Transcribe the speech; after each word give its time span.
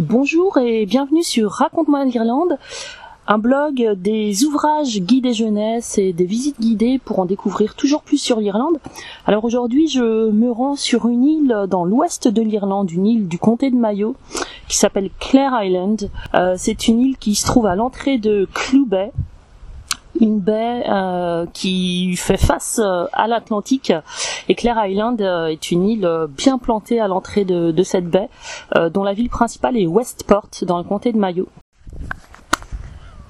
Bonjour 0.00 0.56
et 0.56 0.86
bienvenue 0.86 1.22
sur 1.22 1.50
Raconte-moi 1.50 2.06
l'Irlande, 2.06 2.56
un 3.28 3.36
blog 3.36 3.86
des 3.98 4.44
ouvrages 4.44 4.98
guidés 4.98 5.34
jeunesse 5.34 5.98
et 5.98 6.14
des 6.14 6.24
visites 6.24 6.58
guidées 6.58 6.98
pour 6.98 7.18
en 7.18 7.26
découvrir 7.26 7.74
toujours 7.74 8.00
plus 8.00 8.16
sur 8.16 8.40
l'Irlande. 8.40 8.78
Alors 9.26 9.44
aujourd'hui, 9.44 9.88
je 9.88 10.30
me 10.30 10.50
rends 10.50 10.74
sur 10.74 11.06
une 11.06 11.22
île 11.22 11.66
dans 11.68 11.84
l'ouest 11.84 12.28
de 12.28 12.40
l'Irlande, 12.40 12.90
une 12.90 13.06
île 13.06 13.28
du 13.28 13.38
comté 13.38 13.70
de 13.70 13.76
Mayo 13.76 14.16
qui 14.68 14.78
s'appelle 14.78 15.10
Clare 15.18 15.62
Island. 15.62 16.08
Euh, 16.34 16.54
c'est 16.56 16.88
une 16.88 16.98
île 17.00 17.18
qui 17.18 17.34
se 17.34 17.44
trouve 17.44 17.66
à 17.66 17.76
l'entrée 17.76 18.16
de 18.16 18.48
Bay, 18.86 19.12
une 20.18 20.40
baie 20.40 20.84
euh, 20.88 21.46
qui 21.52 22.16
fait 22.16 22.36
face 22.36 22.80
euh, 22.82 23.06
à 23.12 23.28
l'Atlantique 23.28 23.92
et 24.48 24.54
Clare 24.54 24.86
Island 24.86 25.20
euh, 25.20 25.46
est 25.46 25.70
une 25.70 25.88
île 25.88 26.08
bien 26.36 26.58
plantée 26.58 27.00
à 27.00 27.08
l'entrée 27.08 27.44
de, 27.44 27.82
cette 27.82 28.08
baie 28.08 28.28
dont 28.92 29.02
la 29.02 29.14
ville 29.14 29.30
principale 29.30 29.76
est 29.76 29.86
Westport 29.86 30.48
dans 30.62 30.78
le 30.78 30.84
comté 30.84 31.12
de 31.12 31.18
Mayo. 31.18 31.48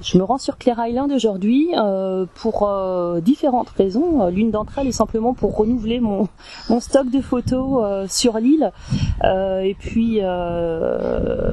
Je 0.02 0.18
me 0.18 0.24
rends 0.24 0.38
sur 0.38 0.58
Clare 0.58 0.86
Island 0.86 1.12
aujourd'hui 1.12 1.70
pour 2.34 2.68
différentes 3.22 3.70
raisons. 3.70 4.26
L'une 4.28 4.50
d'entre 4.50 4.78
elles 4.78 4.88
est 4.88 4.92
simplement 4.92 5.34
pour 5.34 5.56
renouveler 5.56 6.00
mon, 6.00 6.28
stock 6.80 7.10
de 7.10 7.20
photos 7.20 8.10
sur 8.10 8.38
l'île. 8.38 8.72
et 9.22 9.76
puis, 9.78 10.20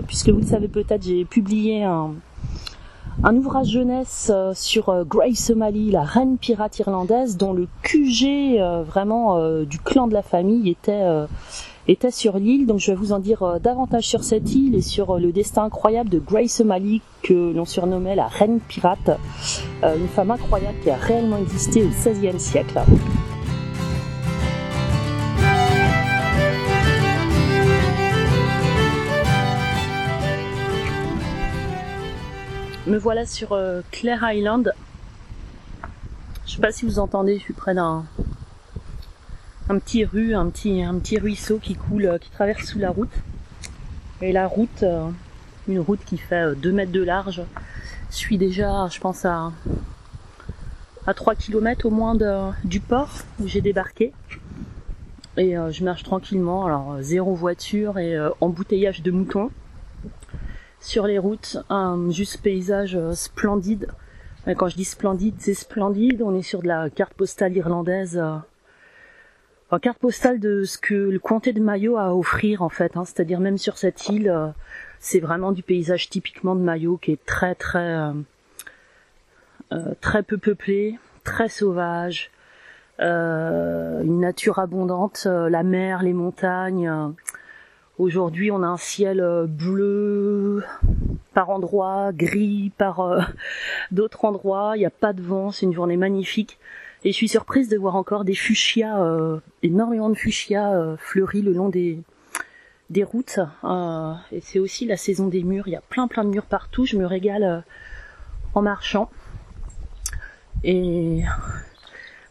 puisque 0.07 0.29
vous 0.29 0.39
le 0.39 0.45
savez 0.45 0.67
peut-être, 0.67 1.03
j'ai 1.03 1.23
publié 1.23 1.83
un, 1.83 2.13
un 3.23 3.35
ouvrage 3.35 3.69
jeunesse 3.69 4.31
euh, 4.33 4.51
sur 4.53 4.89
euh, 4.89 5.03
Grace 5.03 5.37
Somalie, 5.37 5.91
la 5.91 6.03
reine 6.03 6.37
pirate 6.37 6.77
irlandaise, 6.79 7.37
dont 7.37 7.53
le 7.53 7.67
QG 7.81 8.59
euh, 8.59 8.83
vraiment 8.83 9.17
du 9.63 9.79
clan 9.79 10.07
de 10.07 10.13
la 10.13 10.21
famille 10.21 10.69
était 10.69 11.05
était 11.87 12.11
sur 12.11 12.37
l'île. 12.37 12.65
Donc 12.65 12.79
je 12.79 12.91
vais 12.91 12.97
vous 12.97 13.13
en 13.13 13.19
dire 13.19 13.59
davantage 13.61 14.05
sur 14.05 14.23
cette 14.23 14.53
île 14.53 14.75
et 14.75 14.81
sur 14.81 15.17
le 15.17 15.31
destin 15.31 15.63
incroyable 15.63 16.09
de 16.09 16.19
Grace 16.19 16.51
Somalie 16.51 17.01
que 17.23 17.53
l'on 17.53 17.65
surnommait 17.65 18.15
la 18.15 18.27
reine 18.27 18.59
pirate, 18.67 19.11
une 19.83 20.07
femme 20.07 20.31
incroyable 20.31 20.77
qui 20.83 20.89
a 20.89 20.95
réellement 20.95 21.37
existé 21.37 21.83
au 21.83 21.87
XVIe 21.87 22.39
siècle. 22.39 22.81
Me 32.87 32.97
voilà 32.97 33.25
sur 33.25 33.51
euh, 33.51 33.81
Clare 33.91 34.31
Island. 34.31 34.73
Je 36.45 36.53
sais 36.53 36.61
pas 36.61 36.71
si 36.71 36.85
vous 36.85 36.99
entendez, 36.99 37.37
je 37.37 37.43
suis 37.43 37.53
près 37.53 37.73
d'un 37.73 38.05
un 39.67 39.77
petit 39.77 40.05
rue, 40.05 40.33
un 40.33 40.49
petit, 40.49 41.19
ruisseau 41.19 41.57
qui 41.57 41.75
coule, 41.75 42.05
euh, 42.05 42.17
qui 42.17 42.29
traverse 42.29 42.63
sous 42.63 42.79
la 42.79 42.89
route. 42.89 43.11
Et 44.21 44.31
la 44.31 44.47
route, 44.47 44.83
euh, 44.83 45.09
une 45.67 45.81
route 45.81 45.99
qui 46.05 46.17
fait 46.17 46.55
2 46.55 46.71
mètres 46.71 46.93
de 46.93 47.03
large, 47.03 47.41
suis 48.09 48.37
déjà, 48.37 48.87
je 48.87 49.01
pense, 49.01 49.25
à, 49.25 49.51
à 51.05 51.13
3 51.13 51.35
km 51.35 51.87
au 51.87 51.89
moins 51.89 52.15
du 52.63 52.79
port 52.79 53.11
où 53.41 53.49
j'ai 53.49 53.59
débarqué. 53.59 54.13
Et 55.35 55.55
je 55.71 55.83
marche 55.83 56.03
tranquillement, 56.03 56.65
alors 56.65 56.95
zéro 57.01 57.35
voiture 57.35 57.99
et 57.99 58.17
embouteillage 58.39 59.01
de 59.01 59.11
moutons 59.11 59.51
sur 60.79 61.07
les 61.07 61.17
routes, 61.17 61.57
un 61.69 62.09
juste 62.11 62.41
paysage 62.41 62.95
euh, 62.95 63.13
splendide. 63.13 63.87
Et 64.45 64.55
quand 64.55 64.67
je 64.67 64.75
dis 64.75 64.85
splendide, 64.85 65.35
c'est 65.39 65.53
splendide. 65.53 66.21
On 66.21 66.35
est 66.35 66.41
sur 66.41 66.61
de 66.61 66.67
la 66.67 66.89
carte 66.89 67.13
postale 67.13 67.55
irlandaise. 67.55 68.17
Euh, 68.17 68.37
enfin, 69.67 69.79
carte 69.79 69.99
postale 69.99 70.39
de 70.39 70.63
ce 70.63 70.77
que 70.77 70.93
le 70.93 71.19
comté 71.19 71.51
de 71.51 71.59
Mayo 71.59 71.97
a 71.97 72.05
à 72.05 72.13
offrir 72.13 72.61
en 72.61 72.69
fait. 72.69 72.95
Hein. 72.95 73.05
C'est-à-dire 73.05 73.39
même 73.39 73.57
sur 73.57 73.77
cette 73.77 74.07
île, 74.09 74.29
euh, 74.29 74.47
c'est 74.99 75.19
vraiment 75.19 75.51
du 75.51 75.63
paysage 75.63 76.09
typiquement 76.09 76.55
de 76.55 76.61
Mayo 76.61 76.97
qui 76.97 77.11
est 77.11 77.25
très 77.25 77.55
très 77.55 78.11
très 79.99 80.23
peu 80.23 80.37
peuplé, 80.37 80.97
très 81.25 81.49
sauvage, 81.49 82.31
une 82.99 84.19
nature 84.21 84.59
abondante, 84.59 85.25
la 85.25 85.61
mer, 85.63 86.03
les 86.03 86.13
montagnes. 86.13 86.89
Aujourd'hui, 87.99 88.51
on 88.51 88.61
a 88.61 88.67
un 88.67 88.77
ciel 88.77 89.19
euh, 89.21 89.47
bleu 89.47 90.63
par 91.33 91.49
endroits, 91.49 92.11
gris 92.13 92.71
par 92.77 92.99
euh, 92.99 93.21
d'autres 93.91 94.23
endroits. 94.25 94.73
Il 94.75 94.79
n'y 94.79 94.85
a 94.85 94.91
pas 94.91 95.13
de 95.13 95.21
vent, 95.23 95.49
c'est 95.49 95.65
une 95.65 95.73
journée 95.73 95.97
magnifique. 95.97 96.59
Et 97.03 97.11
je 97.11 97.15
suis 97.15 97.27
surprise 97.27 97.69
de 97.69 97.77
voir 97.77 97.95
encore 97.95 98.23
des 98.23 98.35
fuchsias, 98.35 99.01
euh, 99.01 99.39
énormément 99.63 100.09
de 100.09 100.15
fuchsias 100.15 100.95
fleuris 100.97 101.41
le 101.41 101.53
long 101.53 101.69
des, 101.69 101.99
des 102.91 103.03
routes. 103.03 103.39
et 104.31 104.41
c'est 104.41 104.59
aussi 104.59 104.85
la 104.85 104.97
saison 104.97 105.27
des 105.27 105.41
murs. 105.41 105.67
Il 105.67 105.71
y 105.71 105.75
a 105.75 105.81
plein 105.81 106.07
plein 106.07 106.23
de 106.23 106.29
murs 106.29 106.45
partout. 106.45 106.85
Je 106.85 106.97
me 106.97 107.05
régale 107.05 107.63
en 108.53 108.61
marchant. 108.61 109.09
Et 110.63 111.23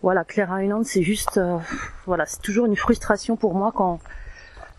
voilà, 0.02 0.24
Clare 0.24 0.60
Island, 0.60 0.84
c'est 0.84 1.02
juste, 1.02 1.40
voilà, 2.06 2.26
c'est 2.26 2.42
toujours 2.42 2.66
une 2.66 2.76
frustration 2.76 3.36
pour 3.36 3.54
moi 3.54 3.72
quand 3.74 4.00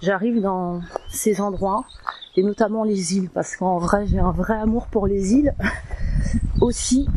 j'arrive 0.02 0.42
dans 0.42 0.82
ces 1.10 1.42
endroits 1.42 1.86
et 2.36 2.44
notamment 2.44 2.84
les 2.84 3.16
îles 3.18 3.30
parce 3.30 3.56
qu'en 3.56 3.78
vrai 3.78 4.06
j'ai 4.08 4.20
un 4.20 4.32
vrai 4.32 4.56
amour 4.56 4.88
pour 4.88 5.08
les 5.08 5.34
îles. 5.34 5.54
Aussi 6.62 7.08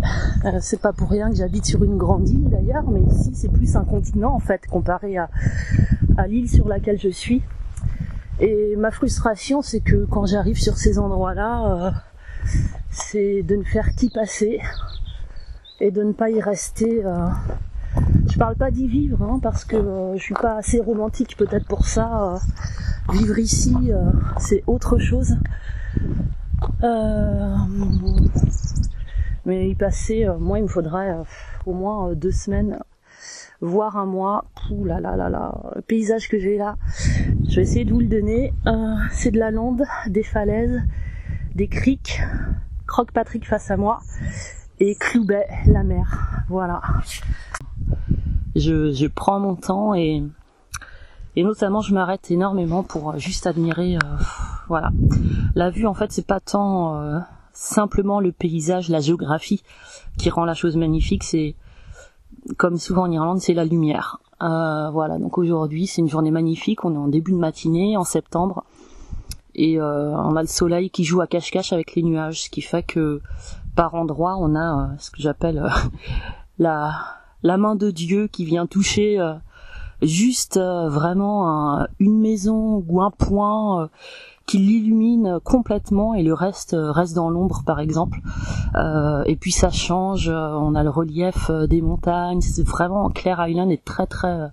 euh, 0.44 0.58
c'est 0.60 0.80
pas 0.80 0.92
pour 0.92 1.08
rien 1.10 1.30
que 1.30 1.36
j'habite 1.36 1.64
sur 1.64 1.82
une 1.82 1.96
grande 1.96 2.28
île 2.28 2.48
d'ailleurs 2.48 2.88
mais 2.90 3.00
ici 3.02 3.30
c'est 3.34 3.50
plus 3.50 3.76
un 3.76 3.84
continent 3.84 4.34
en 4.34 4.38
fait 4.38 4.66
comparé 4.66 5.16
à, 5.16 5.30
à 6.16 6.26
l'île 6.26 6.48
sur 6.48 6.68
laquelle 6.68 6.98
je 6.98 7.08
suis. 7.08 7.42
Et 8.38 8.76
ma 8.76 8.90
frustration 8.90 9.62
c'est 9.62 9.80
que 9.80 10.06
quand 10.06 10.26
j'arrive 10.26 10.58
sur 10.58 10.76
ces 10.76 10.98
endroits 10.98 11.34
là 11.34 11.64
euh, 11.64 11.90
c'est 12.90 13.42
de 13.42 13.56
ne 13.56 13.64
faire 13.64 13.94
qu'y 13.94 14.10
passer 14.10 14.60
et 15.80 15.90
de 15.90 16.02
ne 16.02 16.12
pas 16.12 16.30
y 16.30 16.40
rester 16.40 17.04
euh, 17.04 17.28
je 18.30 18.38
parle 18.38 18.56
pas 18.56 18.70
d'y 18.70 18.86
vivre 18.86 19.22
hein, 19.22 19.40
parce 19.42 19.64
que 19.64 19.76
euh, 19.76 20.16
je 20.16 20.22
suis 20.22 20.34
pas 20.34 20.56
assez 20.56 20.80
romantique 20.80 21.36
peut-être 21.36 21.66
pour 21.66 21.86
ça. 21.86 22.34
Euh, 22.34 23.12
vivre 23.12 23.38
ici, 23.38 23.74
euh, 23.90 24.10
c'est 24.38 24.62
autre 24.66 24.98
chose. 24.98 25.36
mais 29.44 29.68
y 29.68 29.74
passer, 29.74 30.28
moi, 30.38 30.58
il 30.58 30.62
me 30.62 30.68
faudrait 30.68 31.16
au 31.66 31.72
moins 31.72 32.14
deux 32.14 32.30
semaines, 32.30 32.78
voire 33.60 33.96
un 33.96 34.06
mois. 34.06 34.44
Pouh 34.54 34.84
là 34.84 35.00
là 35.00 35.16
là 35.16 35.28
là, 35.28 35.72
le 35.74 35.82
paysage 35.82 36.28
que 36.28 36.38
j'ai 36.38 36.56
là. 36.56 36.76
Je 37.48 37.56
vais 37.56 37.62
essayer 37.62 37.84
de 37.84 37.92
vous 37.92 38.00
le 38.00 38.06
donner. 38.06 38.52
c'est 39.10 39.32
de 39.32 39.38
la 39.38 39.50
lande, 39.50 39.82
des 40.06 40.22
falaises, 40.22 40.80
des 41.54 41.68
criques. 41.68 42.22
Croque 42.86 43.12
Patrick 43.12 43.46
face 43.46 43.70
à 43.70 43.76
moi 43.76 44.00
et 44.78 44.94
Cloubet, 44.94 45.46
la 45.66 45.82
mer. 45.82 46.44
Voilà 46.48 46.80
je, 48.56 48.92
je 48.92 49.06
prends 49.06 49.40
mon 49.40 49.54
temps 49.54 49.94
et 49.94 50.22
et 51.36 51.44
notamment 51.44 51.80
je 51.80 51.94
m'arrête 51.94 52.30
énormément 52.30 52.82
pour 52.82 53.10
euh, 53.10 53.18
juste 53.18 53.46
admirer 53.46 53.96
euh, 53.96 54.16
voilà. 54.68 54.90
La 55.54 55.70
vue 55.70 55.86
en 55.86 55.94
fait 55.94 56.10
c'est 56.12 56.26
pas 56.26 56.40
tant 56.40 56.96
euh, 56.96 57.18
simplement 57.52 58.20
le 58.20 58.32
paysage 58.32 58.88
la 58.88 59.00
géographie 59.00 59.62
qui 60.18 60.30
rend 60.30 60.44
la 60.44 60.54
chose 60.54 60.76
magnifique 60.76 61.24
c'est 61.24 61.54
comme 62.56 62.78
souvent 62.78 63.02
en 63.02 63.10
Irlande 63.10 63.40
c'est 63.40 63.54
la 63.54 63.64
lumière. 63.64 64.18
Voilà 64.40 65.18
donc 65.18 65.36
aujourd'hui 65.36 65.86
c'est 65.86 66.00
une 66.00 66.08
journée 66.08 66.30
magnifique 66.30 66.84
on 66.84 66.94
est 66.94 66.98
en 66.98 67.08
début 67.08 67.32
de 67.32 67.36
matinée 67.36 67.96
en 67.96 68.04
septembre 68.04 68.64
et 69.54 69.78
on 69.80 70.36
a 70.36 70.40
le 70.40 70.48
soleil 70.48 70.88
qui 70.88 71.04
joue 71.04 71.20
à 71.20 71.26
cache-cache 71.26 71.74
avec 71.74 71.94
les 71.94 72.02
nuages 72.02 72.44
ce 72.44 72.50
qui 72.50 72.62
fait 72.62 72.82
que 72.82 73.20
par 73.76 73.94
endroits 73.94 74.36
on 74.38 74.56
a 74.56 74.92
ce 74.98 75.10
que 75.10 75.20
j'appelle 75.20 75.68
la 76.58 77.19
la 77.42 77.56
main 77.56 77.74
de 77.74 77.90
Dieu 77.90 78.28
qui 78.28 78.44
vient 78.44 78.66
toucher 78.66 79.20
euh, 79.20 79.34
juste 80.02 80.56
euh, 80.56 80.88
vraiment 80.88 81.86
une 81.98 82.20
maison 82.20 82.84
ou 82.88 83.00
un 83.00 83.10
point 83.10 83.82
euh, 83.82 83.86
qui 84.46 84.58
l'illumine 84.58 85.38
complètement 85.44 86.14
et 86.14 86.22
le 86.22 86.34
reste 86.34 86.74
reste 86.76 87.14
dans 87.14 87.30
l'ombre 87.30 87.62
par 87.64 87.78
exemple. 87.78 88.18
Et 89.26 89.36
puis 89.36 89.52
ça 89.52 89.70
change 89.70 90.28
on 90.28 90.74
a 90.74 90.82
le 90.82 90.90
relief 90.90 91.52
des 91.68 91.80
montagnes. 91.80 92.40
C'est 92.40 92.66
vraiment 92.66 93.10
Claire 93.10 93.46
Island 93.46 93.70
est 93.70 93.84
très 93.84 94.08
très 94.08 94.50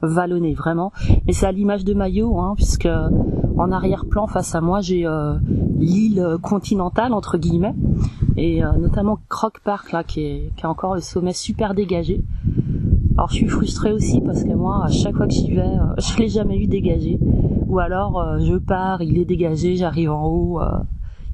vallonné 0.00 0.54
vraiment. 0.54 0.92
Mais 1.26 1.34
c'est 1.34 1.44
à 1.44 1.52
l'image 1.52 1.84
de 1.84 1.92
Mayo 1.92 2.38
hein, 2.38 2.54
puisque 2.56 2.88
en 3.56 3.70
arrière-plan 3.72 4.26
face 4.26 4.54
à 4.54 4.60
moi 4.60 4.80
j'ai 4.80 5.06
l'île 5.78 6.36
continentale 6.42 7.12
entre 7.12 7.38
guillemets 7.38 7.74
et 8.36 8.64
euh, 8.64 8.72
notamment 8.78 9.18
Croc 9.28 9.60
Park 9.62 9.92
là 9.92 10.02
qui 10.02 10.22
est, 10.22 10.50
qui 10.56 10.66
a 10.66 10.70
encore 10.70 10.94
le 10.94 11.00
sommet 11.00 11.32
super 11.32 11.74
dégagé. 11.74 12.22
Alors 13.16 13.28
je 13.28 13.34
suis 13.34 13.48
frustrée 13.48 13.92
aussi 13.92 14.20
parce 14.20 14.42
que 14.42 14.52
moi 14.52 14.84
à 14.84 14.90
chaque 14.90 15.16
fois 15.16 15.26
que 15.26 15.32
j'y 15.32 15.52
vais, 15.52 15.60
euh, 15.60 15.94
je 15.98 16.18
l'ai 16.18 16.28
jamais 16.28 16.58
eu 16.58 16.66
dégagé. 16.66 17.18
Ou 17.68 17.78
alors 17.78 18.20
euh, 18.20 18.38
je 18.40 18.56
pars, 18.56 19.02
il 19.02 19.18
est 19.18 19.24
dégagé, 19.24 19.76
j'arrive 19.76 20.10
en 20.10 20.26
haut, 20.26 20.60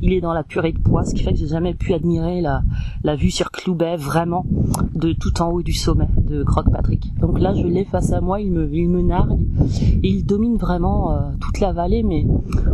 il 0.03 0.13
est 0.13 0.21
dans 0.21 0.33
la 0.33 0.43
purée 0.43 0.73
de 0.73 0.79
poids, 0.79 1.05
ce 1.05 1.15
qui 1.15 1.23
fait 1.23 1.33
que 1.33 1.39
j'ai 1.39 1.47
jamais 1.47 1.75
pu 1.75 1.93
admirer 1.93 2.41
la, 2.41 3.17
vue 3.17 3.31
sur 3.31 3.51
Cloubet 3.51 3.97
vraiment 3.97 4.47
de 4.95 5.13
tout 5.13 5.43
en 5.43 5.51
haut 5.51 5.63
du 5.63 5.73
sommet 5.73 6.09
de 6.17 6.43
Croc 6.43 6.71
Patrick. 6.71 7.13
Donc 7.19 7.39
là, 7.39 7.55
je 7.55 7.67
l'ai 7.67 7.85
face 7.85 8.13
à 8.13 8.21
moi, 8.21 8.41
il 8.41 8.51
me, 8.51 9.03
nargue 9.03 9.39
il 10.03 10.25
domine 10.25 10.57
vraiment 10.57 11.13
euh, 11.13 11.19
toute 11.41 11.61
la 11.61 11.73
vallée, 11.73 12.03
mais 12.03 12.27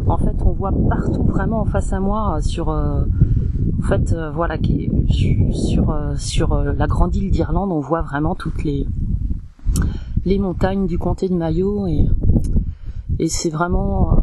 en 0.06 0.19
fait, 0.19 0.37
on 0.44 0.52
voit 0.52 0.73
partout 0.88 1.25
vraiment 1.25 1.61
en 1.61 1.64
face 1.64 1.93
à 1.93 2.00
moi 2.00 2.40
sur 2.40 2.69
euh, 2.70 3.02
en 3.79 3.82
fait, 3.82 4.12
euh, 4.12 4.31
voilà, 4.31 4.56
sur 6.17 6.55
la 6.55 6.87
grande 6.87 7.14
île 7.17 7.31
d'Irlande, 7.31 7.72
on 7.72 7.81
voit 7.81 8.02
vraiment 8.02 8.34
toutes 8.34 8.64
les 8.64 8.87
les 10.25 10.38
montagnes 10.38 10.87
du 10.88 10.99
comté 10.99 11.29
de 11.29 11.34
Mayo 11.34 11.87
et 11.87 12.08
et 13.19 13.29
c'est 13.29 13.50
vraiment 13.50 14.17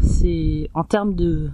c'est 0.00 0.68
en 0.74 0.84
termes 0.84 1.14
de 1.14 1.50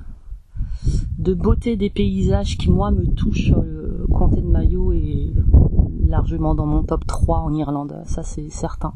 de 1.18 1.34
beauté 1.34 1.76
des 1.76 1.90
paysages 1.90 2.56
qui 2.58 2.70
moi 2.70 2.90
me 2.90 3.06
touchent 3.06 3.50
le 3.50 4.06
comté 4.12 4.40
de 4.40 4.46
Mayo 4.46 4.92
est 4.92 5.32
largement 6.06 6.54
dans 6.54 6.66
mon 6.66 6.82
top 6.82 7.06
3 7.06 7.38
en 7.38 7.52
Irlande 7.52 8.00
ça 8.04 8.22
c'est 8.22 8.48
certain 8.50 8.92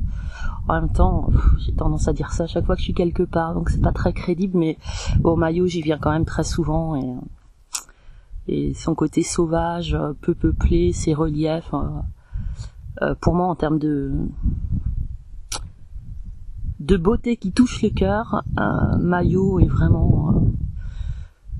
en 0.68 0.74
même 0.74 0.90
temps 0.90 1.30
j'ai 1.58 1.72
tendance 1.72 2.08
à 2.08 2.12
dire 2.12 2.32
ça 2.32 2.44
à 2.44 2.46
chaque 2.46 2.64
fois 2.64 2.76
que 2.76 2.80
je 2.80 2.84
suis 2.84 2.94
quelque 2.94 3.22
part 3.22 3.54
donc 3.54 3.70
c'est 3.70 3.80
pas 3.80 3.92
très 3.92 4.12
crédible 4.12 4.58
mais 4.58 4.78
au 5.24 5.36
Mayo 5.36 5.66
j'y 5.66 5.82
viens 5.82 5.98
quand 5.98 6.12
même 6.12 6.24
très 6.24 6.44
souvent 6.44 6.96
et 8.46 8.74
son 8.74 8.94
côté 8.94 9.22
sauvage 9.22 9.98
peu 10.20 10.34
peuplé 10.34 10.92
ses 10.92 11.14
reliefs 11.14 11.74
euh, 13.02 13.14
pour 13.20 13.34
moi 13.34 13.46
en 13.46 13.54
termes 13.54 13.78
de 13.78 14.12
de 16.80 16.96
beauté 16.96 17.36
qui 17.36 17.52
touche 17.52 17.82
le 17.82 17.90
cœur. 17.90 18.42
Euh, 18.58 18.96
Mayo 18.98 19.60
est 19.60 19.66
vraiment 19.66 20.39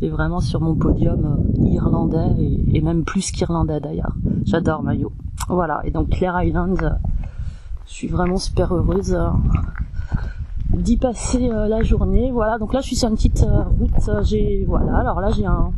euh, 0.03 0.07
est 0.07 0.09
vraiment 0.09 0.41
sur 0.41 0.61
mon 0.61 0.75
podium 0.75 1.25
euh, 1.25 1.65
irlandais 1.67 2.35
et, 2.73 2.81
même 2.81 3.05
plus 3.05 3.31
qu'irlandais 3.31 3.81
d'ailleurs. 3.81 4.15
J'adore 4.45 4.83
Mayo. 4.83 5.13
Voilà. 5.49 5.81
Et 5.85 5.91
donc 5.91 6.11
Clare 6.11 6.43
Island, 6.43 6.99
je 7.87 7.93
suis 7.93 8.09
vraiment 8.09 8.37
super 8.37 8.75
heureuse 8.75 9.19
d'y 10.71 10.97
passer 10.97 11.49
la 11.49 11.83
journée. 11.83 12.31
Voilà. 12.31 12.59
Donc 12.59 12.73
là, 12.73 12.81
je 12.81 12.87
suis 12.87 12.97
sur 12.97 13.09
une 13.09 13.17
petite 13.17 13.45
route. 13.79 14.11
J'ai 14.25 14.65
voilà. 14.67 14.99
Alors 14.99 15.21
là, 15.21 15.31
j'ai 15.31 15.47
un 15.47 15.73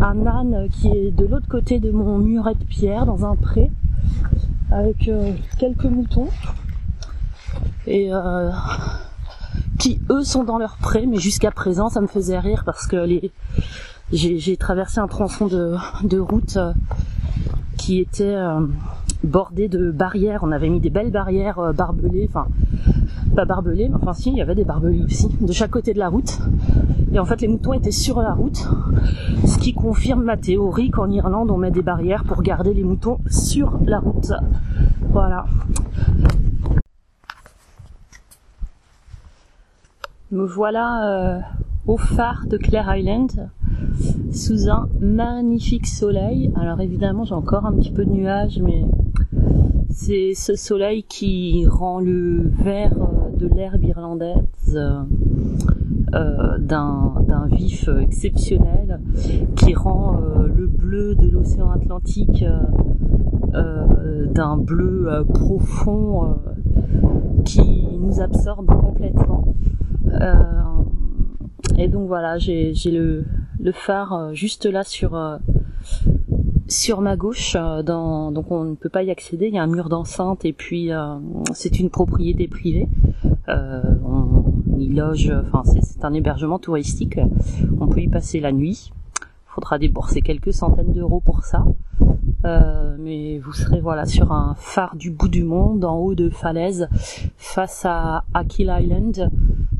un 0.00 0.26
âne 0.26 0.68
qui 0.70 0.88
est 0.88 1.10
de 1.10 1.26
l'autre 1.26 1.48
côté 1.48 1.78
de 1.78 1.90
mon 1.90 2.18
muret 2.18 2.54
de 2.54 2.64
pierre 2.64 3.06
dans 3.06 3.24
un 3.24 3.36
pré 3.36 3.70
avec 4.70 5.10
quelques 5.58 5.84
moutons 5.84 6.28
et 7.86 8.08
euh, 8.12 8.50
qui 9.78 10.00
eux 10.10 10.24
sont 10.24 10.44
dans 10.44 10.58
leur 10.58 10.76
pré, 10.76 11.06
mais 11.06 11.18
jusqu'à 11.18 11.50
présent 11.50 11.88
ça 11.88 12.00
me 12.00 12.06
faisait 12.06 12.38
rire 12.38 12.62
parce 12.64 12.86
que 12.86 13.06
j'ai 14.12 14.56
traversé 14.56 15.00
un 15.00 15.08
tronçon 15.08 15.46
de, 15.46 16.18
route 16.18 16.56
euh, 16.56 16.72
qui 17.76 17.98
était 18.00 18.34
euh, 18.34 18.60
bordé 19.22 19.68
de 19.68 19.90
barrières. 19.90 20.40
On 20.42 20.52
avait 20.52 20.68
mis 20.68 20.80
des 20.80 20.90
belles 20.90 21.10
barrières 21.10 21.72
barbelées, 21.74 22.26
enfin 22.28 22.46
pas 23.34 23.44
barbelées, 23.44 23.88
mais 23.88 23.96
enfin 23.96 24.12
si, 24.12 24.30
il 24.30 24.36
y 24.36 24.42
avait 24.42 24.54
des 24.54 24.64
barbelés 24.64 25.02
aussi, 25.02 25.28
de 25.40 25.52
chaque 25.52 25.70
côté 25.70 25.92
de 25.92 25.98
la 25.98 26.08
route. 26.08 26.38
Et 27.12 27.18
en 27.18 27.24
fait, 27.24 27.40
les 27.40 27.48
moutons 27.48 27.72
étaient 27.72 27.90
sur 27.90 28.20
la 28.20 28.32
route, 28.32 28.68
ce 29.46 29.58
qui 29.58 29.72
confirme 29.72 30.24
ma 30.24 30.36
théorie 30.36 30.90
qu'en 30.90 31.10
Irlande, 31.10 31.50
on 31.50 31.58
met 31.58 31.70
des 31.70 31.82
barrières 31.82 32.24
pour 32.24 32.42
garder 32.42 32.74
les 32.74 32.84
moutons 32.84 33.18
sur 33.28 33.78
la 33.84 34.00
route. 34.00 34.32
Voilà. 35.10 35.46
Me 40.34 40.46
voilà 40.46 41.06
euh, 41.06 41.40
au 41.86 41.96
phare 41.96 42.46
de 42.48 42.56
Clare 42.56 42.96
Island 42.96 43.50
sous 44.32 44.68
un 44.68 44.88
magnifique 45.00 45.86
soleil. 45.86 46.52
Alors 46.56 46.80
évidemment 46.80 47.22
j'ai 47.22 47.36
encore 47.36 47.66
un 47.66 47.72
petit 47.72 47.92
peu 47.92 48.04
de 48.04 48.10
nuages 48.10 48.60
mais 48.60 48.84
c'est 49.90 50.32
ce 50.34 50.56
soleil 50.56 51.04
qui 51.04 51.66
rend 51.68 52.00
le 52.00 52.50
vert 52.64 52.96
euh, 53.00 53.36
de 53.36 53.46
l'herbe 53.46 53.84
irlandaise 53.84 54.76
euh, 54.76 56.58
d'un 56.58 57.46
vif 57.52 57.88
exceptionnel, 58.00 59.00
qui 59.54 59.72
rend 59.74 60.18
le 60.46 60.66
bleu 60.66 61.14
de 61.14 61.28
l'océan 61.28 61.70
Atlantique 61.70 62.44
d'un 63.52 64.56
bleu 64.56 65.24
profond 65.32 66.36
qui 67.44 67.86
nous 68.00 68.20
absorbe 68.20 68.66
complètement. 68.66 69.54
Euh, 70.20 70.42
et 71.78 71.88
donc 71.88 72.06
voilà, 72.06 72.38
j'ai 72.38 72.72
le, 72.86 73.24
phare 73.72 74.12
euh, 74.12 74.32
juste 74.32 74.66
là 74.66 74.84
sur 74.84 75.14
euh, 75.14 75.38
sur 76.68 77.00
ma 77.00 77.16
gauche, 77.16 77.56
donc 77.84 78.50
on 78.50 78.64
ne 78.64 78.74
peut 78.74 78.88
pas 78.88 79.02
y 79.02 79.10
accéder. 79.10 79.48
Il 79.48 79.54
y 79.54 79.58
a 79.58 79.62
un 79.62 79.66
mur 79.66 79.88
d'enceinte 79.88 80.44
et 80.44 80.52
puis 80.52 80.90
c'est 81.52 81.78
une 81.78 81.90
propriété 81.90 82.48
privée. 82.48 82.88
on 83.46 84.78
y 84.78 84.88
loge, 84.88 85.30
enfin 85.46 85.62
c'est 85.82 86.04
un 86.06 86.14
hébergement 86.14 86.58
touristique. 86.58 87.20
On 87.80 87.86
peut 87.86 88.00
y 88.00 88.08
passer 88.08 88.40
la 88.40 88.50
nuit. 88.50 88.92
Il 89.20 89.54
faudra 89.54 89.78
débourser 89.78 90.22
quelques 90.22 90.54
centaines 90.54 90.92
d'euros 90.92 91.20
pour 91.20 91.44
ça. 91.44 91.64
Mais 92.98 93.38
vous 93.38 93.52
serez 93.52 93.80
voilà 93.80 94.06
sur 94.06 94.32
un 94.32 94.54
phare 94.56 94.96
du 94.96 95.10
bout 95.10 95.28
du 95.28 95.44
monde, 95.44 95.84
en 95.84 95.98
haut 95.98 96.14
de 96.14 96.30
falaise, 96.30 96.88
face 97.36 97.84
à 97.84 98.24
Akill 98.32 98.74
Island, 98.80 99.30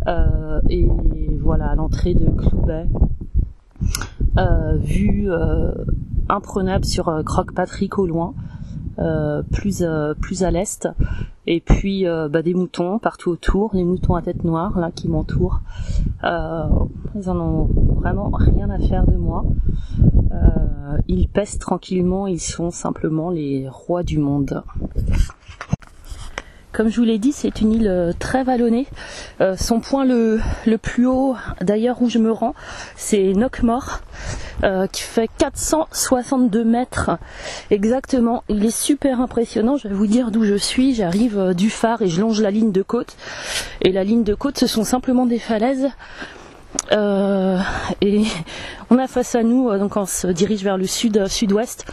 et 0.06 0.88
voilà 1.40 1.66
à 1.66 1.74
l'entrée 1.74 2.14
de 2.14 2.30
Cloubet, 2.30 2.86
euh, 4.38 4.76
vue 4.78 5.30
euh, 5.30 5.72
imprenable 6.28 6.84
sur 6.84 7.08
euh, 7.08 7.22
Croc 7.22 7.52
Patrick 7.54 7.98
au 7.98 8.06
loin. 8.06 8.34
Euh, 9.00 9.42
plus 9.42 9.84
plus 10.20 10.44
à 10.44 10.52
l'est. 10.52 10.88
Et 11.48 11.60
puis 11.60 12.04
bah, 12.04 12.42
des 12.42 12.54
moutons 12.54 13.00
partout 13.00 13.30
autour 13.30 13.72
des 13.72 13.82
moutons 13.82 14.14
à 14.14 14.22
tête 14.22 14.44
noire 14.44 14.78
là 14.78 14.92
qui 14.92 15.08
m'entourent. 15.08 15.62
Ils 16.22 17.28
en 17.28 17.40
ont 17.40 17.68
vraiment 17.96 18.30
rien 18.32 18.70
à 18.70 18.78
faire 18.78 19.04
de 19.04 19.16
moi. 19.16 19.44
Ils 21.08 21.28
pèsent 21.28 21.58
tranquillement 21.58 22.28
ils 22.28 22.40
sont 22.40 22.70
simplement 22.70 23.30
les 23.30 23.68
rois 23.68 24.04
du 24.04 24.18
monde 24.18 24.62
comme 26.74 26.88
je 26.88 26.96
vous 26.96 27.06
l'ai 27.06 27.18
dit, 27.18 27.30
c'est 27.32 27.60
une 27.60 27.72
île 27.72 27.88
euh, 27.88 28.12
très 28.18 28.42
vallonnée. 28.42 28.86
Euh, 29.40 29.56
son 29.56 29.78
point 29.80 30.04
le, 30.04 30.40
plus 30.76 31.06
haut, 31.06 31.36
d'ailleurs 31.60 32.02
où 32.02 32.10
je 32.10 32.18
me 32.18 32.32
rends, 32.32 32.54
c'est 32.96 33.32
Knockmore, 33.32 34.00
euh, 34.64 34.88
qui 34.88 35.02
fait 35.02 35.30
462 35.38 36.64
mètres 36.64 37.12
exactement. 37.70 38.42
Il 38.48 38.64
est 38.64 38.76
super 38.76 39.20
impressionnant. 39.20 39.76
Je 39.76 39.86
vais 39.86 39.94
vous 39.94 40.08
dire 40.08 40.32
d'où 40.32 40.44
je 40.44 40.56
suis. 40.56 40.94
J'arrive 40.94 41.54
du 41.54 41.70
phare 41.70 42.02
et 42.02 42.08
je 42.08 42.20
longe 42.20 42.40
la 42.42 42.50
ligne 42.50 42.72
de 42.72 42.82
côte. 42.82 43.16
Et 43.80 43.92
la 43.92 44.02
ligne 44.02 44.24
de 44.24 44.34
côte, 44.34 44.58
ce 44.58 44.66
sont 44.66 44.84
simplement 44.84 45.26
des 45.26 45.38
falaises. 45.38 45.88
et 46.90 48.24
on 48.90 48.98
a 48.98 49.06
face 49.06 49.36
à 49.36 49.44
nous, 49.44 49.72
donc 49.78 49.96
on 49.96 50.06
se 50.06 50.26
dirige 50.26 50.64
vers 50.64 50.76
le 50.76 50.86
sud, 50.86 51.28
sud-ouest, 51.28 51.86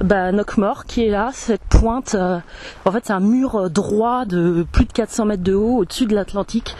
bah, 0.00 0.32
Knockmore 0.32 0.86
qui 0.86 1.06
est 1.06 1.10
là, 1.10 1.30
cette 1.32 1.62
pointe. 1.62 2.14
Euh, 2.14 2.38
en 2.84 2.92
fait, 2.92 3.04
c'est 3.06 3.12
un 3.12 3.20
mur 3.20 3.56
euh, 3.56 3.68
droit 3.68 4.24
de 4.24 4.66
plus 4.70 4.86
de 4.86 4.92
400 4.92 5.26
mètres 5.26 5.42
de 5.42 5.54
haut 5.54 5.78
au-dessus 5.78 6.06
de 6.06 6.14
l'Atlantique. 6.14 6.74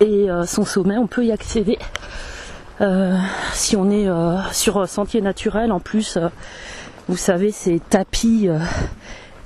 Et 0.00 0.30
euh, 0.30 0.44
son 0.44 0.64
sommet, 0.64 0.96
on 0.96 1.06
peut 1.06 1.24
y 1.24 1.32
accéder 1.32 1.78
si 3.52 3.76
on 3.76 3.90
est 3.90 4.08
sur 4.52 4.88
sentier 4.88 5.20
naturel. 5.20 5.70
En 5.70 5.80
plus, 5.80 6.16
vous 7.08 7.16
savez, 7.18 7.52
ces 7.52 7.78
tapis 7.78 8.48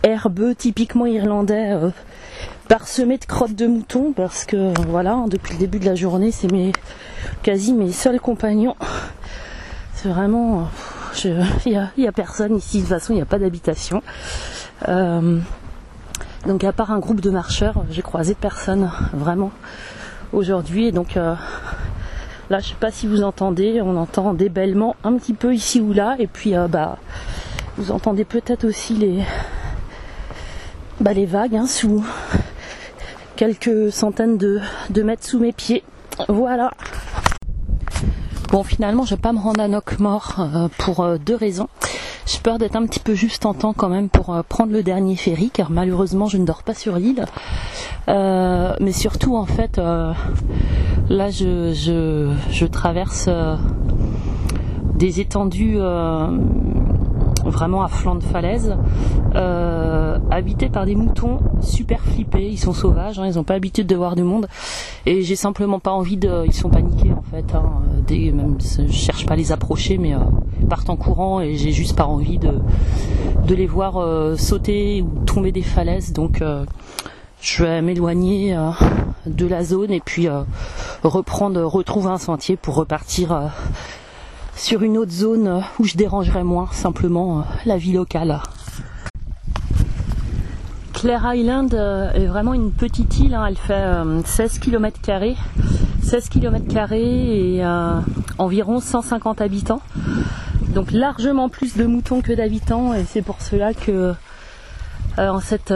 herbeux 0.04 0.54
typiquement 0.54 1.06
irlandais 1.06 1.76
parsemés 2.68 3.18
de 3.18 3.24
crottes 3.24 3.56
de 3.56 3.66
mouton 3.66 4.12
parce 4.12 4.44
que 4.44 4.72
voilà, 4.86 5.24
depuis 5.26 5.54
le 5.54 5.58
début 5.58 5.80
de 5.80 5.84
la 5.84 5.96
journée, 5.96 6.30
c'est 6.30 6.52
mes 6.52 6.70
quasi 7.42 7.72
mes 7.72 7.90
seuls 7.90 8.20
compagnons. 8.20 8.76
C'est 9.94 10.10
vraiment 10.10 10.68
il 11.66 11.88
n'y 11.96 12.06
a, 12.06 12.12
personne 12.12 12.56
ici, 12.56 12.78
de 12.78 12.82
toute 12.82 12.90
façon, 12.90 13.12
il 13.12 13.16
n'y 13.16 13.22
a 13.22 13.26
pas 13.26 13.38
d'habitation. 13.38 14.02
Euh, 14.88 15.38
donc 16.46 16.64
à 16.64 16.72
part 16.72 16.90
un 16.90 16.98
groupe 16.98 17.20
de 17.20 17.30
marcheurs, 17.30 17.84
j'ai 17.90 18.02
croisé 18.02 18.34
personne 18.34 18.90
vraiment 19.12 19.50
aujourd'hui. 20.32 20.86
Et 20.86 20.92
donc 20.92 21.16
euh, 21.16 21.34
là, 22.50 22.60
je 22.60 22.68
sais 22.68 22.76
pas 22.78 22.90
si 22.90 23.06
vous 23.06 23.22
entendez, 23.22 23.80
on 23.82 23.96
entend 23.96 24.34
des 24.34 24.48
bêlements 24.48 24.96
un 25.04 25.16
petit 25.16 25.34
peu 25.34 25.54
ici 25.54 25.80
ou 25.80 25.92
là. 25.92 26.16
Et 26.18 26.26
puis 26.26 26.56
euh, 26.56 26.68
bah, 26.68 26.98
vous 27.76 27.92
entendez 27.92 28.24
peut-être 28.24 28.64
aussi 28.64 28.94
les, 28.94 29.22
bah, 31.00 31.12
vagues 31.26 31.56
hein, 31.56 31.66
sous 31.66 32.04
quelques 33.36 33.92
centaines 33.92 34.36
de 34.36 35.02
mètres 35.02 35.24
sous 35.24 35.38
mes 35.38 35.52
pieds. 35.52 35.82
Voilà. 36.28 36.72
Bon, 38.54 38.62
finalement, 38.62 39.04
je 39.04 39.16
vais 39.16 39.20
pas 39.20 39.32
me 39.32 39.40
rendre 39.40 39.60
à 39.60 39.66
Knockmore 39.66 40.36
euh, 40.38 40.68
pour 40.78 41.00
euh, 41.00 41.18
deux 41.18 41.34
raisons. 41.34 41.66
J'ai 42.24 42.38
peur 42.38 42.58
d'être 42.58 42.76
un 42.76 42.86
petit 42.86 43.00
peu 43.00 43.12
juste 43.12 43.46
en 43.46 43.52
temps 43.52 43.72
quand 43.72 43.88
même 43.88 44.08
pour 44.08 44.32
euh, 44.32 44.42
prendre 44.48 44.72
le 44.72 44.84
dernier 44.84 45.16
ferry, 45.16 45.50
car 45.50 45.72
malheureusement, 45.72 46.28
je 46.28 46.36
ne 46.36 46.46
dors 46.46 46.62
pas 46.62 46.72
sur 46.72 46.94
l'île. 46.94 47.24
mais 48.06 48.92
surtout, 48.92 49.34
en 49.34 49.44
fait, 49.44 49.78
là, 49.78 51.30
je, 51.30 52.66
traverse 52.66 53.28
des 54.94 55.18
étendues 55.18 55.80
vraiment 57.44 57.82
à 57.82 57.88
flanc 57.88 58.14
de 58.14 58.22
falaise, 58.22 58.76
euh, 59.34 60.18
habités 60.30 60.68
par 60.68 60.86
des 60.86 60.94
moutons 60.94 61.38
super 61.60 62.00
flippés. 62.00 62.48
Ils 62.48 62.58
sont 62.58 62.72
sauvages, 62.72 63.18
hein, 63.18 63.26
ils 63.26 63.36
n'ont 63.36 63.44
pas 63.44 63.54
l'habitude 63.54 63.86
de 63.86 63.96
voir 63.96 64.16
du 64.16 64.22
monde. 64.22 64.46
Et 65.06 65.22
j'ai 65.22 65.36
simplement 65.36 65.78
pas 65.78 65.92
envie 65.92 66.16
de. 66.16 66.44
Ils 66.46 66.54
sont 66.54 66.70
paniqués 66.70 67.12
en 67.12 67.22
fait. 67.22 67.54
Hein, 67.54 67.82
des, 68.04 68.32
même, 68.32 68.58
je 68.60 68.92
cherche 68.92 69.26
pas 69.26 69.34
à 69.34 69.36
les 69.36 69.52
approcher, 69.52 69.98
mais 69.98 70.14
euh, 70.14 70.18
ils 70.60 70.66
partent 70.66 70.90
en 70.90 70.96
courant 70.96 71.40
et 71.40 71.56
j'ai 71.56 71.72
juste 71.72 71.96
pas 71.96 72.06
envie 72.06 72.38
de, 72.38 72.52
de 73.46 73.54
les 73.54 73.66
voir 73.66 73.96
euh, 73.96 74.36
sauter 74.36 75.02
ou 75.02 75.24
tomber 75.24 75.52
des 75.52 75.62
falaises. 75.62 76.12
Donc 76.12 76.42
je 77.40 77.64
vais 77.64 77.82
m'éloigner 77.82 78.56
de 79.26 79.46
la 79.46 79.64
zone 79.64 79.90
et 79.90 80.00
puis 80.00 80.28
reprendre, 81.02 81.62
retrouver 81.62 82.08
un 82.08 82.18
sentier 82.18 82.56
pour 82.56 82.74
repartir 82.74 83.52
sur 84.56 84.82
une 84.82 84.98
autre 84.98 85.12
zone 85.12 85.64
où 85.78 85.84
je 85.84 85.96
dérangerais 85.96 86.44
moins 86.44 86.68
simplement 86.72 87.40
euh, 87.40 87.42
la 87.66 87.76
vie 87.76 87.92
locale. 87.92 88.40
Clare 91.04 91.34
Island 91.34 91.74
euh, 91.74 92.10
est 92.12 92.24
vraiment 92.24 92.54
une 92.54 92.72
petite 92.72 93.18
île, 93.18 93.34
hein. 93.34 93.44
elle 93.46 93.58
fait 93.58 93.84
16 94.24 94.58
km 94.58 94.98
16 96.02 96.28
km 96.30 96.92
et 96.94 97.62
euh, 97.62 98.00
environ 98.38 98.80
150 98.80 99.42
habitants. 99.42 99.82
Donc 100.70 100.92
largement 100.92 101.50
plus 101.50 101.76
de 101.76 101.84
moutons 101.84 102.22
que 102.22 102.32
d'habitants 102.32 102.94
et 102.94 103.04
c'est 103.04 103.20
pour 103.20 103.42
cela 103.42 103.74
que 103.74 104.14
en 105.18 105.40
cette 105.40 105.74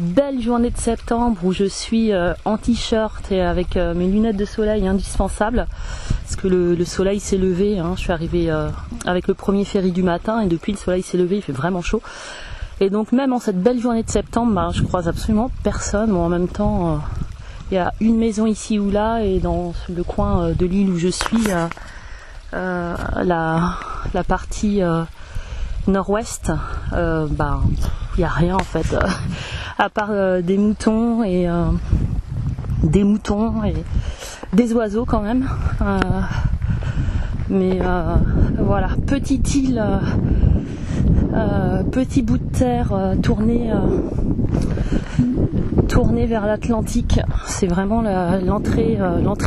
belle 0.00 0.42
journée 0.42 0.70
de 0.70 0.76
septembre 0.76 1.38
où 1.44 1.52
je 1.52 1.64
suis 1.64 2.10
en 2.44 2.58
t-shirt 2.58 3.30
et 3.30 3.40
avec 3.40 3.76
mes 3.76 4.08
lunettes 4.08 4.36
de 4.36 4.44
soleil 4.44 4.88
indispensables, 4.88 5.68
parce 6.28 6.36
que 6.36 6.48
le, 6.48 6.84
soleil 6.84 7.20
s'est 7.20 7.38
levé. 7.38 7.78
Hein. 7.78 7.92
Je 7.96 8.00
suis 8.00 8.12
arrivée 8.12 8.50
euh, 8.50 8.68
avec 9.06 9.28
le 9.28 9.34
premier 9.34 9.64
ferry 9.64 9.92
du 9.92 10.02
matin 10.02 10.40
et 10.40 10.46
depuis 10.46 10.72
le 10.72 10.78
soleil 10.78 11.02
s'est 11.02 11.16
levé, 11.16 11.36
il 11.36 11.42
fait 11.42 11.52
vraiment 11.52 11.80
chaud. 11.80 12.02
Et 12.80 12.90
donc 12.90 13.12
même 13.12 13.32
en 13.32 13.40
cette 13.40 13.60
belle 13.60 13.80
journée 13.80 14.02
de 14.02 14.10
septembre, 14.10 14.52
bah, 14.52 14.70
je 14.72 14.82
croise 14.82 15.08
absolument 15.08 15.50
personne. 15.62 16.14
en 16.14 16.28
même 16.28 16.48
temps, 16.48 16.88
euh, 16.88 16.96
il 17.70 17.74
y 17.74 17.78
a 17.78 17.92
une 18.00 18.18
maison 18.18 18.46
ici 18.46 18.78
ou 18.78 18.90
là 18.90 19.20
et 19.20 19.40
dans 19.40 19.74
le 19.88 20.02
coin 20.04 20.42
euh, 20.42 20.54
de 20.54 20.66
l'île 20.66 20.90
où 20.90 20.98
je 20.98 21.08
suis, 21.08 21.48
la, 22.52 23.74
la 24.14 24.24
partie 24.24 24.80
nord-ouest, 25.86 26.52
bah, 26.92 27.60
il 28.16 28.20
n'y 28.20 28.24
a 28.24 28.28
rien 28.28 28.54
en 28.54 28.64
fait, 28.64 28.96
à 29.78 29.90
part 29.90 30.10
des 30.42 30.56
moutons 30.56 31.22
et 31.24 31.46
des 32.82 33.04
moutons 33.04 33.64
et 33.64 33.74
des 34.52 34.72
oiseaux 34.72 35.04
quand 35.04 35.20
même. 35.20 35.48
Euh, 35.82 36.00
mais 37.50 37.78
euh, 37.80 38.14
voilà, 38.58 38.90
petite 39.06 39.54
île, 39.54 39.82
euh, 41.34 41.82
petit 41.84 42.22
bout 42.22 42.38
de 42.38 42.50
terre 42.50 42.92
tourné, 43.22 43.70
tourné 45.88 46.26
vers 46.26 46.46
l'Atlantique. 46.46 47.20
C'est 47.46 47.66
vraiment 47.66 48.02
l'entrée, 48.02 48.96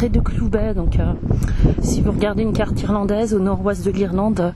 de 0.10 0.20
Cloubet. 0.20 0.74
Donc, 0.74 0.98
si 1.82 2.01
vous 2.01 2.12
regardez 2.12 2.44
une 2.44 2.53
carte 2.53 2.82
irlandaise 2.82 3.34
au 3.34 3.39
nord-ouest 3.39 3.86
de 3.86 3.91
l'Irlande, 3.91 4.53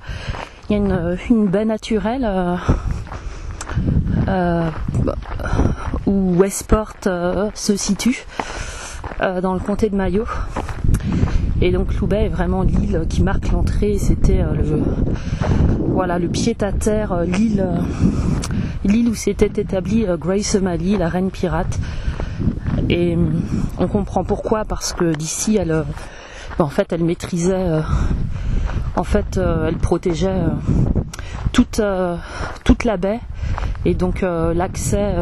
il 0.69 0.77
y 0.77 0.79
a 0.79 1.15
une, 1.29 1.47
baie 1.47 1.65
naturelle. 1.65 2.27
où 6.07 6.35
Westport 6.37 6.93
se 7.53 7.75
situe 7.75 8.25
euh, 9.21 9.39
dans 9.39 9.53
le 9.53 9.59
comté 9.59 9.89
de 9.89 9.95
Mayo. 9.95 10.25
Et 11.61 11.71
donc 11.71 11.95
Loubet 11.95 12.25
est 12.25 12.29
vraiment 12.29 12.63
l'île 12.63 13.05
qui 13.09 13.23
marque 13.23 13.49
l'entrée. 13.51 13.97
C'était 13.97 14.41
euh, 14.41 14.53
le 14.53 14.83
voilà 16.05 16.19
le 16.19 16.27
pied 16.27 16.55
à 16.61 16.71
terre, 16.71 17.13
euh, 17.13 17.25
l'île 17.25 19.09
où 19.09 19.15
s'était 19.15 19.59
établie 19.59 20.05
Grace 20.19 20.53
O'Malley, 20.53 20.97
la 20.99 21.09
reine 21.09 21.31
pirate. 21.31 21.79
Et 22.89 23.17
on 23.79 23.87
comprend 23.87 24.23
pourquoi 24.23 24.65
parce 24.65 24.93
que 24.93 25.15
d'ici 25.15 25.57
elle 25.57 25.83
en 26.59 26.67
fait 26.67 26.93
elle 26.93 27.03
maîtrisait 27.03 27.81
en 28.95 29.03
fait 29.03 29.39
elle 29.39 29.77
protégeait 29.77 30.43
toute 31.51 31.81
toute 32.63 32.83
la 32.83 32.97
baie 32.97 33.19
et 33.85 33.95
donc 33.95 34.21
l'accès 34.21 35.15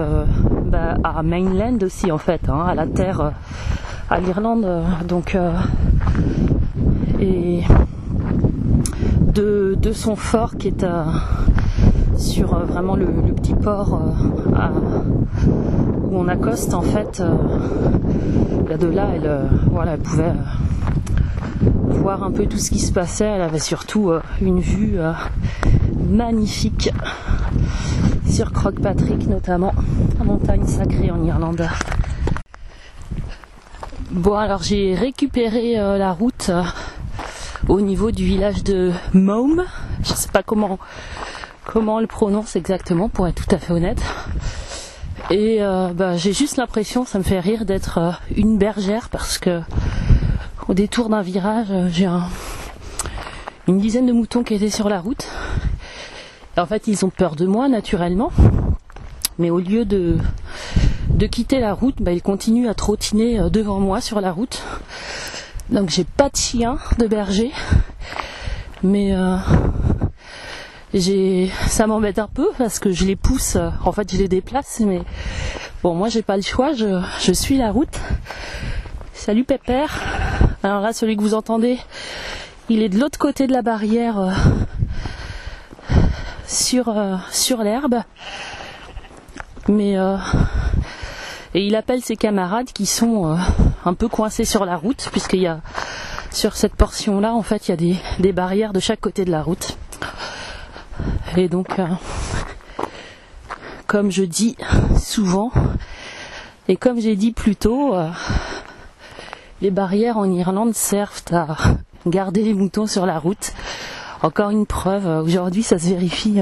bah, 0.66 0.98
à 1.02 1.24
mainland 1.24 1.82
aussi 1.82 2.12
en 2.12 2.18
fait 2.18 2.50
hein, 2.50 2.66
à 2.68 2.76
la 2.76 2.88
terre 2.88 3.32
à 4.10 4.20
l'Irlande. 4.20 4.68
Donc, 5.08 5.36
euh, 5.36 5.52
et 7.20 7.62
de, 9.34 9.92
son 9.94 10.16
fort 10.16 10.58
qui 10.58 10.70
est 10.70 10.84
euh, 10.84 11.04
sur 12.18 12.54
euh, 12.54 12.64
vraiment 12.64 12.96
le, 12.96 13.06
petit 13.36 13.54
port 13.56 14.00
où 16.10 16.18
on 16.18 16.28
accoste 16.28 16.74
en 16.74 16.82
fait. 16.82 17.22
de 17.22 18.88
là, 18.88 19.08
elle, 19.16 19.50
voilà, 19.72 19.94
elle 19.94 20.00
pouvait 20.00 20.34
voir 21.90 22.24
un 22.24 22.32
peu 22.32 22.46
tout 22.46 22.58
ce 22.58 22.70
qui 22.70 22.80
se 22.80 22.94
passait. 22.94 23.26
Elle 23.26 23.42
avait 23.42 23.60
surtout 23.60 24.12
une 24.42 24.60
vue 24.60 24.98
magnifique 26.10 26.92
sur 28.26 28.52
Croc 28.52 28.80
Patrick 28.80 29.28
notamment, 29.28 29.74
la 30.20 30.26
montagne 30.26 30.66
sacrée 30.66 31.12
en 31.12 31.24
Irlande. 31.24 31.68
Bon, 34.14 34.36
alors 34.36 34.62
j'ai 34.62 34.94
récupéré 34.94 35.80
euh, 35.80 35.98
la 35.98 36.12
route 36.12 36.50
euh, 36.50 36.62
au 37.68 37.82
niveau 37.82 38.12
du 38.12 38.26
village 38.26 38.64
de 38.64 38.92
Maume. 39.14 39.64
Je 40.04 40.14
sais 40.14 40.30
pas 40.30 40.44
comment 40.44 40.80
comment 41.66 41.96
on 41.96 42.00
le 42.00 42.08
prononce 42.08 42.56
exactement, 42.56 43.10
pour 43.10 43.28
être 43.28 43.46
tout 43.46 43.56
à 43.56 43.58
fait 43.58 43.72
honnête. 43.72 44.02
Et 45.30 45.58
euh, 45.62 45.94
bah, 45.94 46.18
j'ai 46.18 46.34
juste 46.34 46.58
l'impression, 46.58 47.06
ça 47.06 47.18
me 47.18 47.24
fait 47.24 47.40
rire, 47.40 47.66
d'être 47.66 48.20
une 48.36 48.58
bergère 48.58 49.10
parce 49.10 49.38
que 49.38 49.62
au 50.68 50.74
détour 50.74 51.10
d'un 51.10 51.22
virage, 51.22 51.68
j'ai 51.90 52.10
une 53.68 53.80
dizaine 53.80 54.06
de 54.06 54.14
moutons 54.14 54.44
qui 54.44 54.54
étaient 54.54 54.70
sur 54.70 54.90
la 54.90 55.00
route. 55.00 55.28
en 56.58 56.66
fait, 56.66 56.88
ils 56.88 57.06
ont 57.06 57.10
peur 57.10 57.36
de 57.36 57.46
moi 57.46 57.70
naturellement, 57.70 58.32
mais 59.40 59.50
au 59.50 59.60
lieu 59.60 59.86
de 59.86 60.18
quitter 61.28 61.60
la 61.60 61.74
route, 61.74 61.96
bah, 62.02 62.12
il 62.12 62.22
continue 62.22 62.68
à 62.68 62.74
trottiner 62.74 63.40
euh, 63.40 63.50
devant 63.50 63.80
moi 63.80 64.02
sur 64.02 64.20
la 64.20 64.32
route. 64.32 64.62
Donc 65.70 65.90
j'ai 65.90 66.04
pas 66.04 66.30
de 66.30 66.36
chien 66.36 66.78
de 66.98 67.08
berger, 67.08 67.52
mais 68.84 69.16
euh, 69.16 69.38
j'ai, 70.94 71.50
ça 71.68 71.88
m'embête 71.88 72.20
un 72.20 72.28
peu 72.28 72.50
parce 72.58 72.80
que 72.80 72.92
je 72.92 73.06
les 73.06 73.16
pousse, 73.16 73.56
euh, 73.56 73.70
en 73.86 73.92
fait 73.94 74.12
je 74.12 74.18
les 74.18 74.28
déplace, 74.28 74.82
mais 74.82 75.02
bon 75.82 75.96
moi 75.96 76.10
j'ai 76.10 76.22
pas 76.22 76.36
le 76.36 76.42
choix, 76.44 76.74
je, 76.74 77.02
je 77.22 77.32
suis 77.32 77.58
la 77.58 77.72
route. 77.72 77.98
Salut 79.14 79.46
Pépère. 79.46 80.02
Alors 80.64 80.82
là 80.82 80.92
celui 80.92 81.16
que 81.16 81.22
vous 81.22 81.34
entendez, 81.34 81.80
il 82.68 82.82
est 82.82 82.90
de 82.90 83.00
l'autre 83.00 83.18
côté 83.18 83.48
de 83.48 83.54
la 83.54 83.62
barrière 83.62 84.36
sur 86.46 86.94
sur 87.32 87.64
l'herbe, 87.64 88.02
mais 89.70 89.96
et 91.54 91.66
il 91.66 91.76
appelle 91.76 92.02
ses 92.02 92.16
camarades 92.16 92.72
qui 92.74 92.86
sont 92.86 93.32
euh, 93.32 93.36
un 93.86 93.94
peu 93.94 94.08
coincés 94.08 94.46
sur 94.46 94.66
la 94.66 94.76
route, 94.76 95.10
puisqu'il 95.12 95.42
y 95.42 95.48
a 95.48 95.62
sur 96.32 96.56
cette 96.56 96.76
portion-là, 96.76 97.34
en 97.34 97.44
fait, 97.44 97.68
il 97.68 97.72
y 97.72 97.74
a 97.74 97.96
des, 98.20 98.34
barrières 98.34 98.74
de 98.74 98.80
chaque 98.80 99.00
côté 99.00 99.24
de 99.24 99.32
la 99.32 99.44
route. 99.44 99.78
Et 101.38 101.48
donc, 101.48 101.78
euh, 101.78 101.86
comme 103.86 104.12
je 104.12 104.24
dis 104.24 104.58
souvent, 105.00 105.52
et 106.68 106.76
comme 106.76 107.00
j'ai 107.00 107.16
dit 107.16 107.32
plus 107.32 107.56
tôt, 107.56 107.94
euh, 107.94 108.10
les 109.62 109.70
barrières 109.70 110.18
en 110.18 110.26
Irlande 110.32 110.74
servent 110.74 111.22
à 111.32 111.56
garder 112.08 112.42
les 112.42 112.54
moutons 112.54 112.88
sur 112.88 113.06
la 113.06 113.20
route. 113.20 113.54
Encore 114.24 114.50
une 114.50 114.66
preuve, 114.66 115.06
aujourd'hui 115.24 115.64
ça 115.64 115.78
se 115.78 115.90
vérifie 115.90 116.42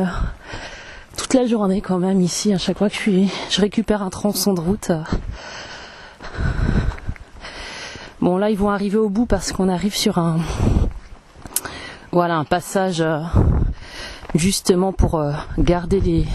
toute 1.17 1.33
la 1.33 1.45
journée 1.45 1.81
quand 1.81 1.97
même 1.97 2.21
ici, 2.21 2.53
à 2.53 2.57
chaque 2.57 2.77
fois 2.77 2.89
que 2.89 2.95
je, 2.95 3.61
récupère 3.61 4.01
un 4.01 4.09
tronçon 4.09 4.53
de 4.53 4.61
route. 4.61 4.91
Bon 8.19 8.37
là 8.37 8.51
ils 8.51 8.57
vont 8.57 8.69
arriver 8.69 8.97
au 8.97 9.09
bout 9.09 9.25
parce 9.25 9.51
qu'on 9.51 9.67
arrive 9.67 9.95
sur 9.95 10.19
un 10.19 10.37
voilà 12.11 12.35
un 12.37 12.43
passage 12.43 13.01
euh, 13.01 13.19
justement 14.35 14.93
pour 14.93 15.15
euh, 15.15 15.31
garder 15.57 16.25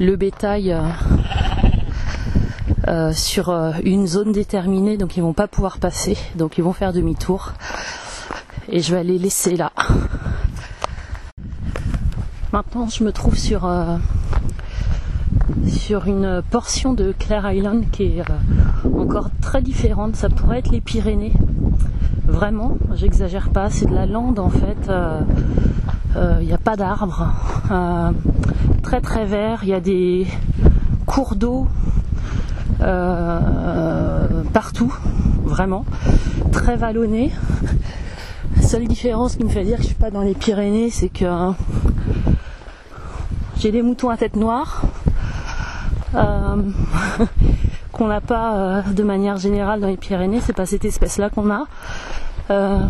le 0.00 0.16
bétail 0.16 0.74
euh, 2.86 3.12
sur 3.12 3.50
une 3.84 4.06
zone 4.06 4.32
déterminée 4.32 4.96
donc 4.96 5.18
ils 5.18 5.22
vont 5.22 5.34
pas 5.34 5.46
pouvoir 5.46 5.78
passer 5.78 6.16
donc 6.36 6.56
ils 6.56 6.64
vont 6.64 6.72
faire 6.72 6.94
demi-tour 6.94 7.52
et 8.70 8.80
je 8.80 8.94
vais 8.94 9.04
les 9.04 9.18
laisser 9.18 9.56
là. 9.56 9.72
Maintenant, 12.52 12.88
je 12.88 13.04
me 13.04 13.12
trouve 13.12 13.36
sur, 13.36 13.66
euh, 13.66 13.98
sur 15.66 16.06
une 16.06 16.42
portion 16.50 16.94
de 16.94 17.12
Clare 17.12 17.52
Island 17.52 17.84
qui 17.92 18.04
est 18.04 18.20
euh, 18.20 18.98
encore 18.98 19.28
très 19.42 19.60
différente. 19.60 20.16
Ça 20.16 20.30
pourrait 20.30 20.60
être 20.60 20.70
les 20.70 20.80
Pyrénées. 20.80 21.34
vraiment, 22.26 22.78
j'exagère 22.94 23.50
pas, 23.50 23.68
c'est 23.68 23.84
de 23.84 23.94
la 23.94 24.06
lande 24.06 24.38
en 24.38 24.48
fait. 24.48 24.90
Il 26.40 26.46
n'y 26.46 26.52
a 26.52 26.58
pas 26.58 26.76
d'arbres, 26.76 27.28
très 28.82 29.00
très 29.00 29.24
vert, 29.24 29.60
il 29.62 29.68
y 29.68 29.74
a 29.74 29.80
des 29.80 30.26
cours 31.06 31.36
d'eau 31.36 31.68
partout, 34.52 34.92
vraiment, 35.44 35.84
très 36.50 36.76
vallonné. 36.76 37.30
Seule 38.62 38.88
différence 38.88 39.36
qui 39.36 39.44
me 39.44 39.48
fait 39.48 39.64
dire 39.64 39.76
que 39.76 39.82
je 39.82 39.88
suis 39.88 39.94
pas 39.94 40.10
dans 40.10 40.22
les 40.22 40.34
Pyrénées, 40.34 40.90
c'est 40.90 41.08
que 41.08 41.24
j'ai 43.58 43.72
des 43.72 43.82
moutons 43.82 44.10
à 44.10 44.16
tête 44.16 44.36
noire. 44.36 44.82
qu'on 47.98 48.06
n'a 48.06 48.20
pas 48.20 48.56
euh, 48.56 48.82
de 48.82 49.02
manière 49.02 49.36
générale 49.36 49.80
dans 49.80 49.88
les 49.88 49.96
Pyrénées, 49.96 50.40
c'est 50.40 50.52
pas 50.52 50.66
cette 50.66 50.84
espèce-là 50.84 51.30
qu'on 51.30 51.50
a. 51.50 51.64
Euh, 52.50 52.80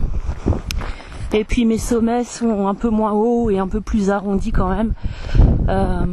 et 1.33 1.45
puis 1.45 1.65
mes 1.65 1.79
sommets 1.79 2.25
sont 2.25 2.69
un 2.69 2.75
peu 2.75 2.91
moins 2.91 3.13
hauts 3.13 3.51
et 3.51 3.59
un 3.59 3.69
peu 3.69 3.81
plus 3.81 4.11
arrondis 4.11 4.53
quand 4.53 4.69
même. 4.69 4.93
Euh, 5.69 6.05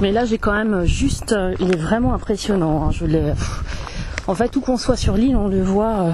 mais 0.00 0.12
là 0.12 0.24
j'ai 0.24 0.38
quand 0.38 0.52
même 0.52 0.84
juste, 0.84 1.34
il 1.60 1.72
est 1.72 1.78
vraiment 1.78 2.12
impressionnant. 2.12 2.84
Hein. 2.84 2.90
je 2.90 3.06
en 4.26 4.34
fait 4.34 4.54
où 4.56 4.60
qu'on 4.60 4.76
soit 4.76 4.96
sur 4.96 5.14
l'île, 5.14 5.36
on 5.36 5.46
le 5.46 5.62
voit 5.62 6.08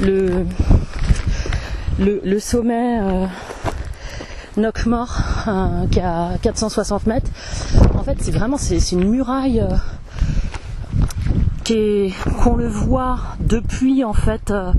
le, 0.00 0.46
le 1.98 2.38
sommet 2.38 2.98
Knockmore 4.56 5.18
euh, 5.48 5.86
qui 5.88 6.00
a 6.00 6.38
460 6.40 7.06
mètres. 7.06 7.30
En 7.94 8.02
fait, 8.02 8.16
c'est 8.20 8.30
vraiment 8.30 8.56
c'est, 8.56 8.92
une 8.92 9.08
muraille 9.08 9.60
euh, 9.60 9.76
qu'on 12.42 12.56
le 12.56 12.68
voit 12.68 13.18
depuis 13.40 14.04
en 14.04 14.12
fait 14.12 14.50
euh, 14.50 14.72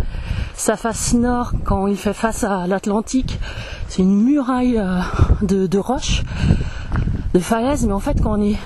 sa 0.56 0.78
face 0.78 1.14
nord 1.14 1.54
quand 1.64 1.88
il 1.88 1.98
fait 1.98 2.14
face 2.14 2.44
à 2.44 2.68
l'Atlantique. 2.68 3.40
C'est 3.88 4.02
une 4.02 4.24
muraille 4.24 4.82
de, 5.42 5.68
de 5.68 5.78
roches, 5.78 6.24
de 7.34 7.40
falaises, 7.40 7.86
mais 7.86 7.94
en 7.94 8.00
fait 8.00 8.22
quand 8.22 8.38
on 8.38 8.42
est 8.42 8.58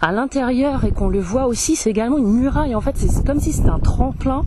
à 0.00 0.12
l'intérieur 0.12 0.84
et 0.84 0.92
qu'on 0.92 1.08
le 1.08 1.20
voit 1.20 1.46
aussi, 1.46 1.76
c'est 1.76 1.90
également 1.90 2.18
une 2.18 2.32
muraille. 2.32 2.74
En 2.74 2.80
fait, 2.80 2.96
c'est 2.96 3.24
comme 3.24 3.40
si 3.40 3.52
c'était 3.52 3.70
un 3.70 3.78
tremplin 3.78 4.44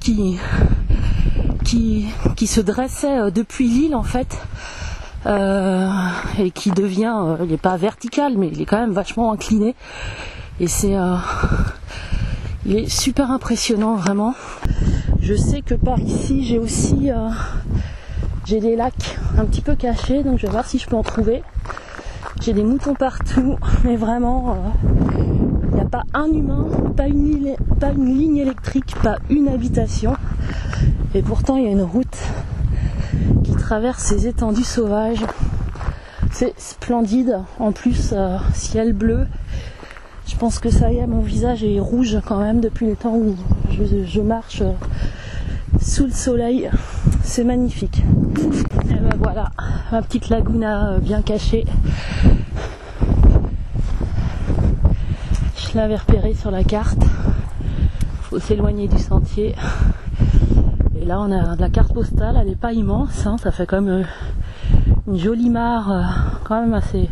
qui 0.00 0.38
qui, 2.36 2.46
se 2.46 2.60
dressait 2.60 3.18
euh, 3.18 3.30
depuis 3.30 3.68
l'île 3.68 3.94
en 3.94 4.02
fait 4.02 4.36
euh, 5.26 5.88
et 6.38 6.50
qui 6.50 6.70
devient, 6.70 7.14
euh, 7.16 7.36
il 7.44 7.50
n'est 7.50 7.56
pas 7.56 7.76
vertical 7.76 8.34
mais 8.36 8.48
il 8.48 8.60
est 8.60 8.66
quand 8.66 8.78
même 8.78 8.92
vachement 8.92 9.32
incliné 9.32 9.74
et 10.60 10.68
c'est 10.68 10.94
il 12.66 12.76
est 12.76 12.88
super 12.88 13.30
impressionnant 13.30 13.96
vraiment. 13.96 14.34
Je 15.20 15.34
sais 15.34 15.62
que 15.62 15.74
par 15.74 15.98
ici 15.98 16.44
j'ai 16.44 16.58
aussi 16.58 17.10
j'ai 18.44 18.60
des 18.60 18.76
lacs 18.76 19.18
un 19.38 19.44
petit 19.44 19.62
peu 19.62 19.74
cachés 19.74 20.22
donc 20.22 20.38
je 20.38 20.46
vais 20.46 20.52
voir 20.52 20.66
si 20.66 20.78
je 20.78 20.86
peux 20.86 20.96
en 20.96 21.02
trouver. 21.02 21.42
J'ai 22.42 22.52
des 22.52 22.64
moutons 22.64 22.94
partout 22.94 23.56
mais 23.84 23.96
vraiment 23.96 24.56
il 25.70 25.74
n'y 25.76 25.80
a 25.80 25.86
pas 25.86 26.02
un 26.12 26.26
humain, 26.26 26.66
pas 26.96 27.08
une, 27.08 27.56
pas 27.80 27.90
une 27.90 28.14
ligne 28.18 28.36
électrique, 28.36 28.94
pas 29.02 29.16
une 29.30 29.48
habitation. 29.48 30.14
Et 31.14 31.20
pourtant, 31.20 31.56
il 31.56 31.64
y 31.64 31.66
a 31.66 31.70
une 31.70 31.82
route 31.82 32.16
qui 33.44 33.52
traverse 33.52 34.02
ces 34.02 34.26
étendues 34.26 34.64
sauvages. 34.64 35.24
C'est 36.30 36.58
splendide. 36.58 37.40
En 37.58 37.72
plus, 37.72 38.14
euh, 38.14 38.38
ciel 38.54 38.94
bleu. 38.94 39.26
Je 40.26 40.36
pense 40.36 40.58
que 40.58 40.70
ça 40.70 40.90
y 40.90 40.96
est, 40.96 41.06
mon 41.06 41.20
visage 41.20 41.62
est 41.62 41.78
rouge 41.80 42.18
quand 42.24 42.38
même 42.38 42.60
depuis 42.60 42.86
le 42.86 42.96
temps 42.96 43.14
où 43.14 43.36
je, 43.70 44.20
marche 44.22 44.62
euh, 44.62 44.72
sous 45.82 46.06
le 46.06 46.12
soleil. 46.12 46.70
C'est 47.22 47.44
magnifique. 47.44 48.02
Et 48.88 48.94
ben 48.94 49.14
voilà, 49.18 49.50
ma 49.90 50.00
petite 50.00 50.30
laguna 50.30 50.92
euh, 50.92 50.98
bien 50.98 51.20
cachée. 51.20 51.66
Je 55.56 55.76
l'avais 55.76 55.96
repérée 55.96 56.34
sur 56.34 56.50
la 56.50 56.64
carte. 56.64 57.02
Faut 58.22 58.38
s'éloigner 58.38 58.88
du 58.88 58.98
sentier. 58.98 59.54
Et 61.02 61.04
là, 61.04 61.20
on 61.20 61.32
a 61.32 61.56
de 61.56 61.60
la 61.60 61.68
carte 61.68 61.92
postale, 61.92 62.36
elle 62.40 62.46
n'est 62.46 62.54
pas 62.54 62.72
immense, 62.72 63.26
hein. 63.26 63.36
ça 63.36 63.50
fait 63.50 63.66
comme 63.66 63.88
euh, 63.88 64.02
une 65.08 65.18
jolie 65.18 65.50
mare, 65.50 65.90
euh, 65.90 66.02
quand 66.44 66.60
même 66.60 66.74
assez 66.74 67.10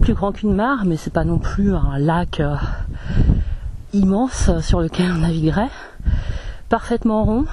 plus 0.00 0.14
grand 0.14 0.32
qu'une 0.32 0.56
mare, 0.56 0.84
mais 0.84 0.96
c'est 0.96 1.12
pas 1.12 1.22
non 1.22 1.38
plus 1.38 1.72
un 1.72 1.98
lac 1.98 2.40
euh, 2.40 2.56
immense 3.92 4.50
sur 4.58 4.80
lequel 4.80 5.12
on 5.12 5.18
naviguerait. 5.18 5.70
Parfaitement 6.68 7.22
rond. 7.22 7.44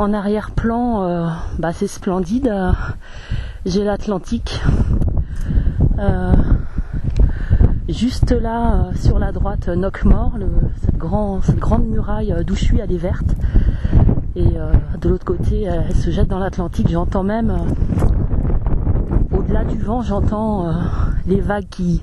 En 0.00 0.12
arrière-plan, 0.12 1.30
bah, 1.60 1.72
c'est 1.72 1.86
splendide. 1.86 2.52
J'ai 3.64 3.84
l'Atlantique. 3.84 4.60
juste 7.88 8.32
là, 8.32 8.88
sur 8.96 9.20
la 9.20 9.30
droite, 9.30 9.68
Knockmore, 9.68 10.32
cette, 10.80 10.96
cette, 11.44 11.58
grande 11.60 11.86
muraille 11.86 12.34
d'où 12.44 12.56
je 12.56 12.64
suis, 12.64 12.80
elle 12.80 12.92
est 12.92 12.98
verte. 12.98 13.36
Et 14.36 14.58
euh, 14.58 14.70
de 15.00 15.08
l'autre 15.08 15.24
côté, 15.24 15.62
elle 15.62 15.96
se 15.96 16.10
jette 16.10 16.28
dans 16.28 16.38
l'Atlantique. 16.38 16.88
J'entends 16.90 17.22
même, 17.22 17.50
euh, 17.50 19.34
au-delà 19.34 19.64
du 19.64 19.78
vent, 19.78 20.02
j'entends 20.02 20.68
euh, 20.68 20.72
les 21.26 21.40
vagues 21.40 21.68
qui, 21.70 22.02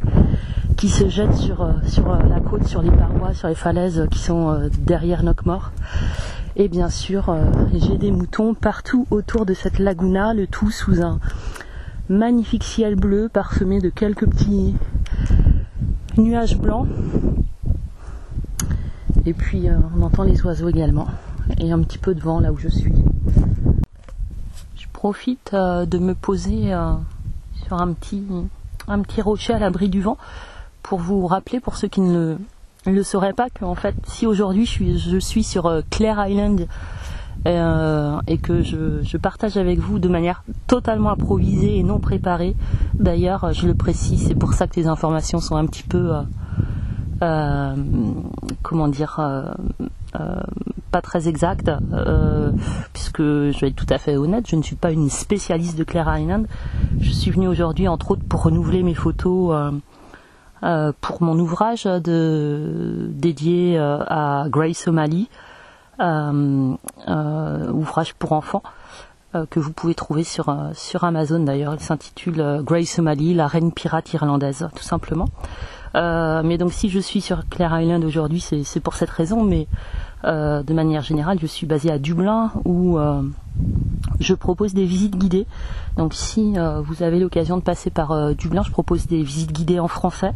qui 0.75 0.89
se 0.89 1.07
jettent 1.09 1.35
sur, 1.35 1.69
sur 1.85 2.07
la 2.07 2.39
côte, 2.39 2.65
sur 2.65 2.81
les 2.81 2.89
parois, 2.89 3.35
sur 3.35 3.49
les 3.49 3.55
falaises 3.55 4.07
qui 4.09 4.17
sont 4.17 4.67
derrière 4.79 5.21
Knockmore. 5.21 5.71
Et 6.55 6.69
bien 6.69 6.89
sûr, 6.89 7.35
j'ai 7.71 7.99
des 7.99 8.11
moutons 8.11 8.55
partout 8.55 9.05
autour 9.11 9.45
de 9.45 9.53
cette 9.53 9.77
laguna, 9.77 10.33
le 10.33 10.47
tout 10.47 10.71
sous 10.71 11.03
un 11.03 11.19
magnifique 12.09 12.63
ciel 12.63 12.95
bleu 12.95 13.29
parsemé 13.31 13.79
de 13.79 13.89
quelques 13.89 14.27
petits 14.27 14.73
nuages 16.17 16.57
blancs. 16.57 16.87
Et 19.27 19.33
puis 19.33 19.67
on 19.95 20.01
entend 20.01 20.23
les 20.23 20.43
oiseaux 20.43 20.69
également 20.69 21.07
et 21.59 21.71
un 21.71 21.81
petit 21.81 21.97
peu 21.97 22.13
de 22.13 22.21
vent 22.21 22.39
là 22.39 22.51
où 22.51 22.57
je 22.57 22.69
suis. 22.69 22.93
Je 24.75 24.87
profite 24.91 25.51
euh, 25.53 25.85
de 25.85 25.97
me 25.97 26.15
poser 26.15 26.73
euh, 26.73 26.93
sur 27.65 27.79
un 27.79 27.93
petit, 27.93 28.23
un 28.87 29.01
petit 29.01 29.21
rocher 29.21 29.53
à 29.53 29.59
l'abri 29.59 29.89
du 29.89 30.01
vent 30.01 30.17
pour 30.81 30.99
vous 30.99 31.27
rappeler, 31.27 31.59
pour 31.59 31.75
ceux 31.75 31.87
qui 31.87 32.01
ne 32.01 32.37
le, 32.85 33.03
sauraient 33.03 33.33
pas, 33.33 33.49
qu'en 33.49 33.75
fait, 33.75 33.95
si 34.05 34.25
aujourd'hui 34.25 34.65
je 34.65 34.71
suis, 34.71 34.99
je 34.99 35.17
suis 35.17 35.43
sur 35.43 35.65
euh, 35.65 35.81
Clare 35.89 36.27
Island 36.27 36.67
et 37.45 38.37
que 38.37 38.61
je, 38.61 39.01
je, 39.03 39.17
partage 39.17 39.57
avec 39.57 39.77
vous 39.77 39.99
de 39.99 40.07
manière 40.07 40.45
totalement 40.67 41.09
improvisée 41.09 41.77
et 41.77 41.83
non 41.83 41.99
préparée, 41.99 42.55
d'ailleurs, 42.93 43.51
je 43.51 43.67
le 43.67 43.73
précise, 43.73 44.27
c'est 44.27 44.35
pour 44.35 44.53
ça 44.53 44.65
que 44.65 44.79
les 44.79 44.87
informations 44.87 45.41
sont 45.41 45.57
un 45.57 45.65
petit 45.65 45.83
peu, 45.83 46.13
comment 47.19 48.87
dire, 48.87 49.19
pas 50.93 51.01
très 51.01 51.27
exact, 51.27 51.71
euh, 51.91 52.51
puisque 52.93 53.17
je 53.17 53.59
vais 53.59 53.69
être 53.69 53.75
tout 53.75 53.87
à 53.89 53.97
fait 53.97 54.15
honnête, 54.15 54.45
je 54.47 54.55
ne 54.55 54.61
suis 54.61 54.75
pas 54.75 54.91
une 54.91 55.09
spécialiste 55.09 55.75
de 55.75 55.83
Claire 55.83 56.07
Island. 56.15 56.45
Je 56.99 57.09
suis 57.09 57.31
venue 57.31 57.47
aujourd'hui, 57.47 57.87
entre 57.87 58.11
autres, 58.11 58.21
pour 58.29 58.43
renouveler 58.43 58.83
mes 58.83 58.93
photos 58.93 59.55
euh, 59.55 59.71
euh, 60.61 60.91
pour 61.01 61.23
mon 61.23 61.39
ouvrage 61.39 61.85
dédié 61.85 63.79
à 63.79 64.45
Grace 64.49 64.87
O'Malley, 64.87 65.25
ouvrage 67.73 68.13
pour 68.13 68.33
enfants 68.33 68.61
que 69.49 69.59
vous 69.59 69.73
pouvez 69.73 69.95
trouver 69.95 70.23
sur, 70.23 70.55
sur 70.75 71.05
Amazon 71.05 71.39
d'ailleurs. 71.39 71.73
Il 71.73 71.79
s'intitule 71.79 72.61
Grace 72.63 72.99
O'Malley, 72.99 73.33
la 73.33 73.47
reine 73.47 73.71
pirate 73.71 74.13
irlandaise, 74.13 74.69
tout 74.75 74.83
simplement. 74.83 75.29
mais 75.95 76.59
donc 76.59 76.71
si 76.71 76.89
je 76.89 76.99
suis 76.99 77.21
sur 77.21 77.49
Claire 77.49 77.81
Island 77.81 78.05
aujourd'hui, 78.05 78.41
c'est 78.41 78.79
pour 78.79 78.93
cette 78.93 79.09
raison, 79.09 79.43
mais 79.43 79.67
euh, 80.25 80.63
de 80.63 80.73
manière 80.73 81.01
générale, 81.01 81.37
je 81.41 81.47
suis 81.47 81.65
basée 81.65 81.91
à 81.91 81.99
Dublin 81.99 82.51
où 82.65 82.97
euh, 82.97 83.21
je 84.19 84.33
propose 84.33 84.73
des 84.73 84.85
visites 84.85 85.17
guidées. 85.17 85.45
Donc 85.97 86.13
si 86.13 86.57
euh, 86.57 86.81
vous 86.81 87.03
avez 87.03 87.19
l'occasion 87.19 87.57
de 87.57 87.61
passer 87.61 87.89
par 87.89 88.33
Dublin, 88.35 88.63
je 88.63 88.71
propose 88.71 89.07
des 89.07 89.21
visites 89.21 89.51
guidées 89.51 89.79
en 89.79 89.87
français 89.87 90.33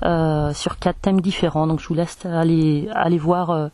sur 0.00 0.78
quatre 0.78 1.00
thèmes 1.00 1.20
différents. 1.20 1.66
Donc 1.66 1.80
je 1.80 1.88
vous 1.88 1.94
laisse 1.94 2.24
aller, 2.24 2.88
aller 2.94 3.18
voir 3.18 3.70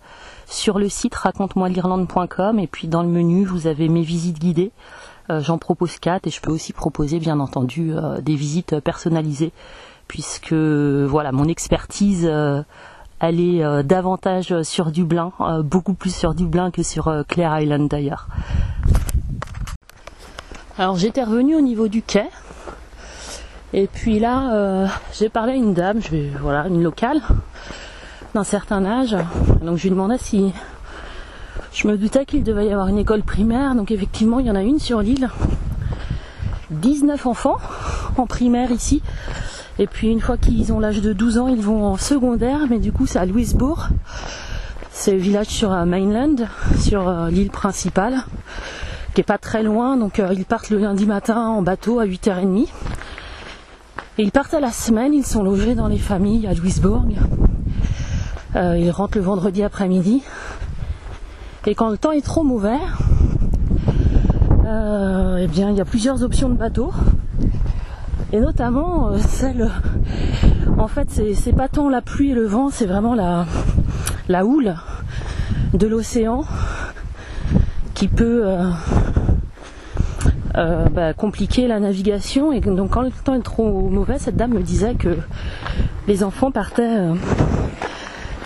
sur 0.46 0.78
le 0.78 0.88
site 0.88 1.14
raconte-moi 1.14 1.68
l'Irlande.com 1.68 2.58
et 2.58 2.66
puis 2.66 2.88
dans 2.88 3.02
le 3.02 3.10
menu 3.10 3.44
vous 3.44 3.66
avez 3.66 3.90
mes 3.90 4.00
visites 4.00 4.38
guidées. 4.38 4.72
J'en 5.28 5.58
propose 5.58 5.98
quatre 5.98 6.26
et 6.26 6.30
je 6.30 6.40
peux 6.40 6.50
aussi 6.50 6.72
proposer 6.72 7.18
bien 7.18 7.40
entendu 7.40 7.92
des 8.22 8.36
visites 8.36 8.80
personnalisées 8.80 9.52
puisque 10.08 10.54
voilà 10.54 11.30
mon 11.30 11.46
expertise 11.46 12.26
est 13.30 13.64
euh, 13.64 13.82
davantage 13.82 14.62
sur 14.62 14.90
Dublin, 14.90 15.32
euh, 15.40 15.62
beaucoup 15.62 15.94
plus 15.94 16.14
sur 16.14 16.34
Dublin 16.34 16.70
que 16.70 16.82
sur 16.82 17.08
euh, 17.08 17.22
Clare 17.26 17.60
Island 17.60 17.88
d'ailleurs. 17.88 18.28
Alors 20.76 20.96
j'étais 20.96 21.22
revenue 21.22 21.56
au 21.56 21.60
niveau 21.60 21.88
du 21.88 22.02
quai. 22.02 22.26
Et 23.72 23.88
puis 23.88 24.20
là, 24.20 24.88
j'ai 25.12 25.28
parlé 25.28 25.54
à 25.54 25.56
une 25.56 25.74
dame, 25.74 26.00
je 26.00 26.08
vais, 26.08 26.30
voilà, 26.40 26.68
une 26.68 26.80
locale, 26.80 27.20
d'un 28.32 28.44
certain 28.44 28.84
âge. 28.84 29.16
Donc 29.62 29.78
je 29.78 29.84
lui 29.84 29.90
demandais 29.90 30.18
si 30.18 30.52
Je 31.72 31.88
me 31.88 31.96
doutais 31.96 32.24
qu'il 32.24 32.44
devait 32.44 32.66
y 32.66 32.72
avoir 32.72 32.87
une 32.87 32.98
école 32.98 33.22
primaire, 33.22 33.74
donc 33.74 33.90
effectivement 33.90 34.38
il 34.38 34.46
y 34.46 34.50
en 34.50 34.54
a 34.54 34.62
une 34.62 34.78
sur 34.78 35.00
l'île. 35.00 35.28
19 36.70 37.26
enfants 37.26 37.56
en 38.16 38.26
primaire 38.26 38.70
ici. 38.70 39.02
Et 39.78 39.88
puis 39.88 40.08
une 40.08 40.20
fois 40.20 40.37
qu'ils 40.37 40.72
ont 40.72 40.78
l'âge 40.78 41.00
de 41.00 41.12
12 41.12 41.38
ans, 41.38 41.48
ils 41.48 41.60
vont 41.60 41.84
en 41.84 41.96
secondaire, 41.96 42.60
mais 42.70 42.78
du 42.78 42.92
coup 42.92 43.06
c'est 43.06 43.18
à 43.18 43.26
Louisbourg. 43.26 43.88
C'est 44.92 45.12
le 45.12 45.18
village 45.18 45.48
sur 45.48 45.72
euh, 45.72 45.84
mainland, 45.84 46.46
sur 46.78 47.08
euh, 47.08 47.28
l'île 47.28 47.50
principale, 47.50 48.18
qui 49.12 49.20
est 49.20 49.24
pas 49.24 49.38
très 49.38 49.64
loin, 49.64 49.96
donc 49.96 50.20
euh, 50.20 50.32
ils 50.32 50.44
partent 50.44 50.70
le 50.70 50.78
lundi 50.78 51.06
matin 51.06 51.48
en 51.48 51.62
bateau 51.62 51.98
à 51.98 52.06
8h30. 52.06 52.68
Et 54.16 54.22
ils 54.22 54.30
partent 54.30 54.54
à 54.54 54.60
la 54.60 54.70
semaine, 54.70 55.12
ils 55.12 55.26
sont 55.26 55.42
logés 55.42 55.74
dans 55.74 55.88
les 55.88 55.98
familles 55.98 56.46
à 56.46 56.54
Louisbourg. 56.54 57.04
ils 58.54 58.90
rentrent 58.92 59.18
le 59.18 59.24
vendredi 59.24 59.64
après-midi. 59.64 60.22
Et 61.66 61.74
quand 61.74 61.90
le 61.90 61.98
temps 61.98 62.12
est 62.12 62.24
trop 62.24 62.44
mauvais, 62.44 62.78
eh 64.66 65.46
bien 65.48 65.70
il 65.70 65.76
y 65.76 65.80
a 65.80 65.84
plusieurs 65.84 66.22
options 66.22 66.48
de 66.48 66.54
bateaux 66.54 66.92
et 68.34 68.40
notamment 68.40 69.10
euh, 69.10 69.18
celle 69.18 69.70
en 70.76 70.88
fait 70.88 71.08
c'est 71.34 71.52
pas 71.52 71.68
tant 71.68 71.88
la 71.88 72.02
pluie 72.02 72.32
et 72.32 72.34
le 72.34 72.44
vent 72.44 72.68
c'est 72.68 72.84
vraiment 72.84 73.14
la, 73.14 73.46
la 74.28 74.44
houle 74.44 74.74
de 75.72 75.86
l'océan 75.86 76.44
qui 77.94 78.08
peut 78.08 78.42
euh, 78.44 78.68
euh, 80.56 80.88
bah, 80.88 81.14
compliquer 81.14 81.68
la 81.68 81.78
navigation. 81.78 82.52
Et 82.52 82.60
donc 82.60 82.90
quand 82.90 83.02
le 83.02 83.12
temps 83.12 83.34
est 83.34 83.42
trop 83.42 83.88
mauvais 83.88 84.18
cette 84.18 84.34
dame 84.34 84.54
me 84.54 84.62
disait 84.62 84.96
que 84.96 85.16
les 86.08 86.24
enfants 86.24 86.50
partaient 86.50 86.98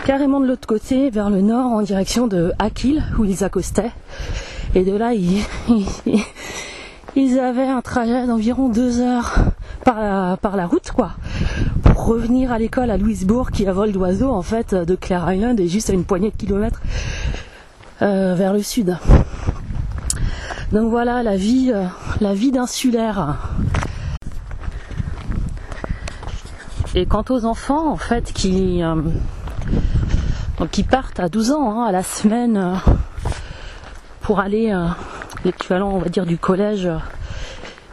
carrément 0.05 0.41
de 0.41 0.47
l'autre 0.47 0.69
côté 0.69 1.09
vers 1.09 1.31
le 1.31 1.41
nord 1.41 1.73
en 1.73 1.81
direction 1.81 2.27
de 2.27 2.53
Aquil 2.59 3.03
où 3.19 3.25
ils 3.25 3.43
accostaient. 3.43 3.93
Et 4.75 4.85
de 4.85 4.95
là 4.95 5.15
ils, 5.15 5.43
ils 7.17 7.39
avaient 7.39 7.67
un 7.67 7.81
trajet 7.81 8.27
d'environ 8.27 8.69
deux 8.69 9.01
heures 9.01 9.35
par 9.93 10.57
la, 10.57 10.67
route, 10.67 10.91
quoi, 10.91 11.13
pour 11.83 12.07
revenir 12.07 12.53
à 12.53 12.59
l'école 12.59 12.91
à 12.91 12.99
Louisbourg, 12.99 13.51
qui 13.51 13.67
a 13.67 13.73
vol 13.73 13.91
d'oiseau, 13.91 14.31
en 14.31 14.43
fait, 14.43 14.75
de 14.75 14.95
Clare 14.95 15.33
Island, 15.33 15.59
et 15.59 15.67
juste 15.67 15.89
à 15.89 15.95
une 15.95 16.05
poignée 16.05 16.31
de 16.31 16.37
kilomètres 16.37 16.83
euh, 18.03 18.35
vers 18.35 18.53
le 18.53 18.63
sud. 18.63 18.99
Donc 20.73 20.91
voilà 20.91 21.23
la 21.23 21.37
vie, 21.37 21.73
euh, 21.75 21.85
la 22.21 22.35
vie 22.35 22.53
d'insulaire. 22.53 23.37
Et 26.95 27.07
quant 27.07 27.25
aux 27.31 27.47
enfants, 27.47 27.91
en 27.91 27.97
fait, 27.97 28.33
qui, 28.35 28.83
euh, 28.83 28.95
partent 30.91 31.21
à 31.21 31.31
12 31.31 31.53
ans, 31.53 31.71
hein, 31.71 31.87
à 31.87 31.93
la 31.93 32.03
semaine, 32.03 32.79
pour 34.21 34.41
aller 34.41 34.75
l'équivalent, 35.47 35.91
on 35.91 35.99
va 35.99 36.11
dire, 36.11 36.27
du 36.27 36.37
collège 36.37 36.89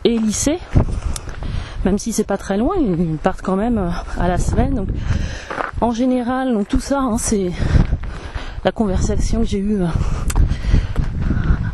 et 0.04 0.18
lycée. 0.18 0.60
Même 1.86 2.00
si 2.00 2.12
c'est 2.14 2.24
pas 2.24 2.38
très 2.38 2.58
loin, 2.58 2.76
ils 2.80 3.18
partent 3.18 3.44
quand 3.44 3.56
même 3.56 3.78
euh, 3.78 3.90
à 4.20 4.28
la 4.28 4.40
semaine. 4.40 4.88
En 5.82 5.92
général, 5.92 6.52
donc 6.52 6.68
tout 6.68 6.80
ça, 6.80 7.00
hein, 7.00 7.20
c'est 7.20 7.52
la 8.64 8.72
conversation 8.72 9.42
que 9.42 9.46
j'ai 9.46 9.60
eue 9.60 9.84
euh, 9.84 9.88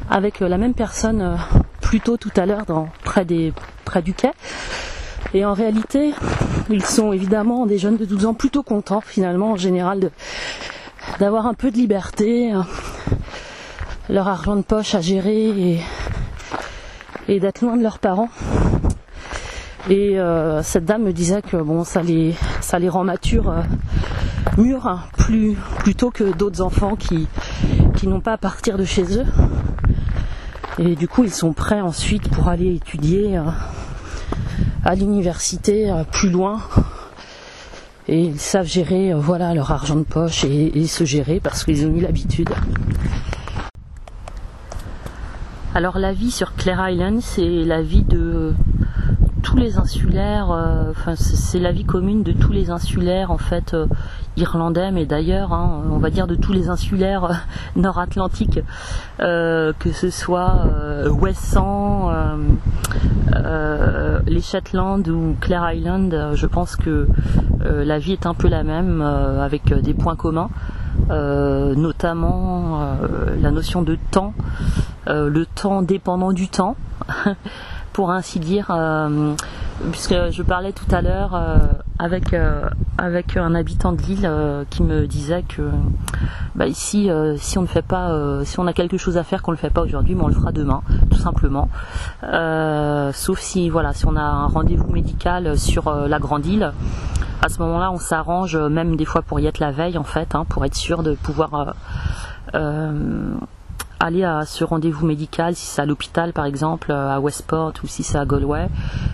avec 0.10 0.41
euh, 0.41 0.50
la 0.50 0.58
même 0.58 0.74
personne 0.74 1.38
plus 1.80 2.02
tôt 2.02 2.17
tout 2.17 2.32
à 2.36 2.45
l'heure 2.45 2.65
près, 3.06 3.24
des, 3.24 3.54
près 3.86 4.02
du 4.02 4.13
quai. 4.13 4.32
Et 5.34 5.45
en 5.45 5.54
réalité, 5.54 6.13
ils 6.69 6.84
sont 6.84 7.13
évidemment 7.13 7.65
des 7.65 7.78
jeunes 7.78 7.95
de 7.95 8.04
12 8.04 8.26
ans 8.26 8.34
plutôt 8.34 8.63
contents 8.63 9.00
finalement 9.00 9.52
en 9.52 9.56
général 9.56 10.12
d'avoir 11.19 11.47
un 11.47 11.54
peu 11.54 11.71
de 11.71 11.78
liberté, 11.78 12.52
leur 14.10 14.28
argent 14.28 14.58
de 14.58 14.62
poche 14.62 14.93
à 14.93 15.00
gérer 15.00 15.80
et, 17.30 17.39
d'être 17.39 17.62
loin 17.62 17.78
de 17.78 17.84
leurs 17.84 18.00
parents. 18.00 18.30
Et 19.89 20.20
euh, 20.20 20.62
cette 20.62 20.86
dame 20.86 21.04
me 21.04 21.13
disait 21.13 21.41
que 21.41 21.58
bon, 21.58 21.84
ça 21.84 22.02
les, 22.04 22.36
ça 22.62 22.78
les 22.78 22.88
rend 22.88 23.04
matures, 23.04 23.50
euh, 23.50 23.62
hein, 24.58 25.00
plus, 25.17 25.56
plutôt 25.80 26.12
que 26.12 26.32
d'autres 26.36 26.62
enfants 26.62 26.96
qui, 26.96 27.28
qui 27.96 28.08
n'ont 28.08 28.22
pas 28.22 28.34
à 28.34 28.38
partir 28.38 28.78
de 28.78 28.86
chez 28.86 29.17
eux. 29.17 29.26
Et 30.78 30.96
du 30.96 31.08
coup, 31.08 31.24
ils 31.24 31.34
sont 31.34 31.54
prêts 31.54 31.82
ensuite 31.82 32.30
pour 32.30 32.48
aller 32.48 32.76
étudier 32.76 33.38
euh, 33.38 33.44
à 34.86 34.96
l'université 34.96 35.91
plus 36.12 36.30
loin. 36.30 36.62
Et 38.08 38.22
ils 38.22 38.39
savent 38.39 38.67
gérer 38.67 39.13
voilà, 39.13 39.54
leur 39.54 39.72
argent 39.72 39.96
de 39.96 40.04
poche 40.04 40.44
et, 40.44 40.80
et 40.80 40.86
se 40.88 41.06
gérer 41.06 41.39
parce 41.39 41.63
qu'ils 41.63 41.86
ont 41.86 41.96
eu 41.96 42.02
l'habitude. 42.02 42.50
Alors 45.74 45.98
la 45.98 46.12
vie 46.12 46.32
sur 46.32 46.56
Clare 46.56 46.89
Island, 46.89 47.22
c'est 47.22 47.63
la 47.63 47.82
vie 47.82 48.04
de 48.04 48.54
tous 49.41 49.58
les 49.58 49.77
insulaires, 49.77 50.51
euh, 50.51 50.93
c'est 51.15 51.60
la 51.60 51.71
vie 51.71 51.86
commune 51.86 52.23
de 52.23 52.32
tous 52.32 52.51
les 52.51 52.69
insulaires 52.69 53.32
en 53.32 53.38
fait 53.38 53.73
euh, 53.73 53.88
irlandais, 54.38 54.91
mais 54.91 55.06
d'ailleurs 55.06 55.54
hein, 55.54 55.84
on 55.91 55.97
va 55.97 56.10
dire 56.10 56.27
de 56.27 56.36
tous 56.36 56.54
les 56.54 56.69
insulaires 56.69 57.25
euh, 57.25 57.34
nord-atlantiques, 57.75 58.60
que 59.19 59.91
ce 59.93 60.10
soit 60.10 60.65
Wesson, 61.06 62.12
les 64.25 64.41
Shetland 64.41 65.08
ou 65.08 65.36
Clare 65.39 65.73
Island, 65.73 66.32
je 66.34 66.45
pense 66.47 66.75
que 66.75 67.08
la 67.63 67.99
vie 67.99 68.13
est 68.13 68.25
un 68.25 68.34
peu 68.34 68.47
la 68.47 68.63
même 68.63 69.01
avec 69.01 69.73
des 69.73 69.93
points 69.93 70.15
communs. 70.15 70.49
Euh, 71.10 71.75
notamment 71.75 72.82
euh, 72.82 73.36
la 73.41 73.51
notion 73.51 73.82
de 73.82 73.97
temps, 74.12 74.34
euh, 75.08 75.30
le 75.30 75.45
temps 75.45 75.82
dépendant 75.82 76.32
du 76.32 76.47
temps, 76.47 76.75
pour 77.93 78.12
ainsi 78.12 78.39
dire, 78.39 78.71
puisque 79.91 80.15
je 80.32 80.43
parlais 80.43 80.71
tout 80.71 80.86
à 80.91 81.01
l'heure 81.01 81.39
avec 81.99 82.36
avec 82.97 83.38
un 83.38 83.56
habitant 83.56 83.91
de 83.93 84.01
l'île 84.01 84.32
qui 84.69 84.84
me 84.84 85.08
disait 85.08 85.43
que 85.43 85.69
bah, 86.56 86.67
ici, 86.67 87.10
si 87.38 87.58
on 87.58 87.63
ne 87.63 87.67
fait 87.67 87.82
pas, 87.82 88.43
si 88.45 88.60
on 88.60 88.67
a 88.67 88.73
quelque 88.73 88.97
chose 88.97 89.17
à 89.17 89.23
faire 89.23 89.41
qu'on 89.41 89.51
ne 89.51 89.58
le 89.58 89.62
fait 89.62 89.69
pas 89.69 89.82
aujourd'hui, 89.82 90.15
mais 90.15 90.23
on 90.23 90.27
le 90.27 90.34
fera 90.34 90.51
demain, 90.51 90.82
tout 91.10 91.19
simplement. 91.19 91.69
sauf 93.13 93.39
si 93.39 93.69
voilà, 93.69 93.93
si 93.93 94.06
on 94.06 94.15
a 94.15 94.21
un 94.21 94.47
rendez-vous 94.47 94.91
médical 94.91 95.58
sur 95.58 95.93
la 95.93 96.19
grande 96.19 96.45
île 96.45 96.71
à 97.41 97.49
ce 97.49 97.60
moment-là, 97.60 97.91
on 97.91 97.97
s'arrange 97.97 98.56
euh, 98.56 98.69
même 98.69 98.95
des 98.95 99.06
fois 99.06 99.21
pour 99.23 99.39
y 99.39 99.47
être 99.47 99.60
la 99.60 99.71
veille 99.71 99.97
en 99.97 100.04
fait, 100.04 100.36
hein, 100.36 100.45
pour 100.47 100.63
être 100.63 100.75
sûr 100.75 101.01
de 101.01 101.15
pouvoir 101.15 101.54
euh, 101.56 101.71
euh, 102.56 103.34
aller 104.02 104.24
à 104.24 104.46
ce 104.46 104.64
rendez-vous 104.64 105.06
médical, 105.06 105.56
si 105.56 105.66
c'est 105.66 105.82
à 105.82 105.86
l'hôpital 105.86 106.34
par 106.34 106.46
exemple, 106.46 106.92
à 106.92 107.20
Westport 107.20 107.74
ou 107.84 107.88
si 107.88 108.04
c'est 108.04 108.18
à 108.18 108.26
Galway. 108.26 108.68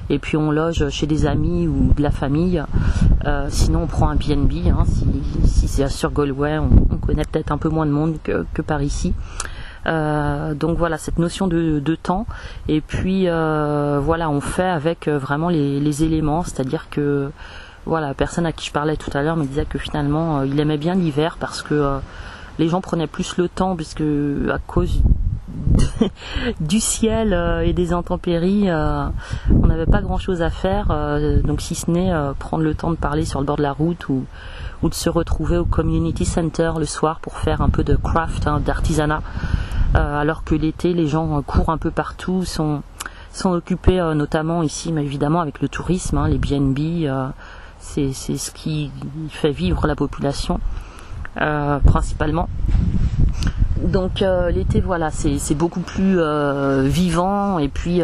Et 0.10 0.20
puis 0.20 0.38
on 0.38 0.52
loge 0.52 0.90
chez 0.90 1.08
des 1.08 1.26
amis 1.26 1.68
ou 1.68 1.94
de 1.94 2.02
la 2.02 2.12
famille. 2.12 2.64
sinon 3.50 3.84
on 3.84 3.88
prend 3.88 4.10
un 4.10 4.16
BNB. 4.16 4.68
Hein, 4.68 4.86
si, 5.46 5.68
c'est 5.68 5.88
sur 5.90 6.12
Galway, 6.12 6.58
on, 6.58 6.98
connaît 6.98 7.26
peut-être 7.26 7.52
un 7.52 7.58
peu 7.58 7.70
moins 7.70 7.86
de 7.86 7.92
monde 7.92 8.18
que, 8.24 8.62
par 8.62 8.82
ici. 8.82 9.14
donc 9.86 10.78
voilà 10.78 10.98
cette 10.98 11.20
notion 11.20 11.48
de, 11.48 11.96
temps 11.96 12.26
et 12.68 12.82
puis 12.82 13.28
voilà 13.28 14.30
on 14.30 14.42
fait 14.42 14.70
avec 14.70 15.08
vraiment 15.08 15.50
les, 15.50 15.80
les 15.80 16.04
éléments 16.04 16.44
c'est 16.44 16.60
à 16.60 16.64
dire 16.64 16.88
que 16.90 17.32
voilà, 17.88 18.08
la 18.08 18.14
personne 18.14 18.46
à 18.46 18.52
qui 18.52 18.68
je 18.68 18.72
parlais 18.72 18.98
tout 18.98 19.10
à 19.14 19.24
l'heure 19.24 19.38
me 19.38 19.46
disait 19.46 19.66
que 19.66 19.78
finalement, 19.78 20.40
euh, 20.40 20.46
il 20.46 20.60
aimait 20.60 20.78
bien 20.78 20.94
l'hiver 20.94 21.38
parce 21.40 21.62
que 21.62 21.74
euh, 21.74 22.00
les 22.60 22.70
gens 22.70 22.82
prenaient 22.82 23.08
plus 23.08 23.38
le 23.38 23.50
temps, 23.50 23.76
puisque 23.76 24.04
à 24.52 24.58
cause 24.60 25.02
du 26.60 26.80
ciel 26.80 27.34
euh, 27.34 27.66
et 27.66 27.74
des 27.74 27.94
intempéries, 27.94 28.70
on 28.72 29.68
n'avait 29.68 29.86
pas 29.86 30.02
grand-chose 30.02 30.42
à 30.42 30.50
faire, 30.50 30.88
donc 31.44 31.62
si 31.62 31.76
ce 31.76 31.90
n'est 31.92 32.12
prendre 32.40 32.64
le 32.64 32.74
temps 32.74 32.92
de 32.92 32.96
parler 32.96 33.26
sur 33.26 33.40
le 33.40 33.46
bord 33.46 33.58
de 33.58 33.64
la 33.64 33.74
route 33.74 34.10
ou, 34.10 34.26
de 34.84 34.94
se 34.94 35.10
retrouver 35.10 35.58
au 35.58 35.66
community 35.66 36.26
center 36.26 36.74
le 36.78 36.86
soir 36.86 37.20
pour 37.20 37.38
faire 37.38 37.62
un 37.62 37.70
peu 37.70 37.84
de 37.84 37.96
craft, 37.96 38.48
hein, 38.48 38.62
d'artisanat, 38.64 39.22
alors 39.94 40.44
que 40.44 40.56
l'été, 40.56 40.94
les 40.94 41.08
gens 41.08 41.42
courent 41.42 41.70
un 41.70 41.78
peu 41.78 41.92
partout, 41.92 42.46
sont 42.46 42.82
sont 43.34 43.52
occupés 43.52 44.02
notamment 44.16 44.64
ici, 44.64 44.92
mais 44.92 45.04
évidemment 45.04 45.42
avec 45.42 45.62
le 45.62 45.70
tourisme, 45.70 46.18
hein, 46.18 46.28
les 46.28 46.38
BNB, 46.38 47.08
c'est 47.80 48.14
ce 48.14 48.52
qui 48.52 48.92
fait 49.30 49.52
vivre 49.52 49.88
la 49.88 49.96
population 49.96 50.60
euh, 51.40 51.80
principalement. 51.80 52.50
Donc 53.84 54.22
euh, 54.22 54.50
l'été, 54.50 54.82
voilà, 54.82 55.12
c'est 55.12 55.56
beaucoup 55.56 55.82
plus 55.82 56.20
euh, 56.20 56.84
vivant 56.84 57.60
et 57.60 57.68
puis 57.68 58.02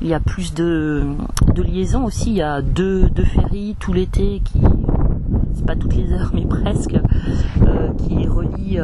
il 0.00 0.08
y 0.08 0.14
a 0.14 0.20
plus 0.20 0.54
de, 0.54 1.04
liaisons 1.56 2.04
aussi. 2.04 2.30
Il 2.30 2.36
y 2.36 2.42
a 2.42 2.60
deux, 2.60 3.08
deux 3.10 3.24
ferries 3.24 3.76
tout 3.78 3.92
l'été 3.92 4.42
qui, 4.44 4.60
c'est 5.54 5.66
pas 5.66 5.76
toutes 5.76 5.94
les 5.94 6.12
heures 6.12 6.30
mais 6.34 6.46
presque, 6.46 6.96
qui 7.98 8.26
relient 8.26 8.80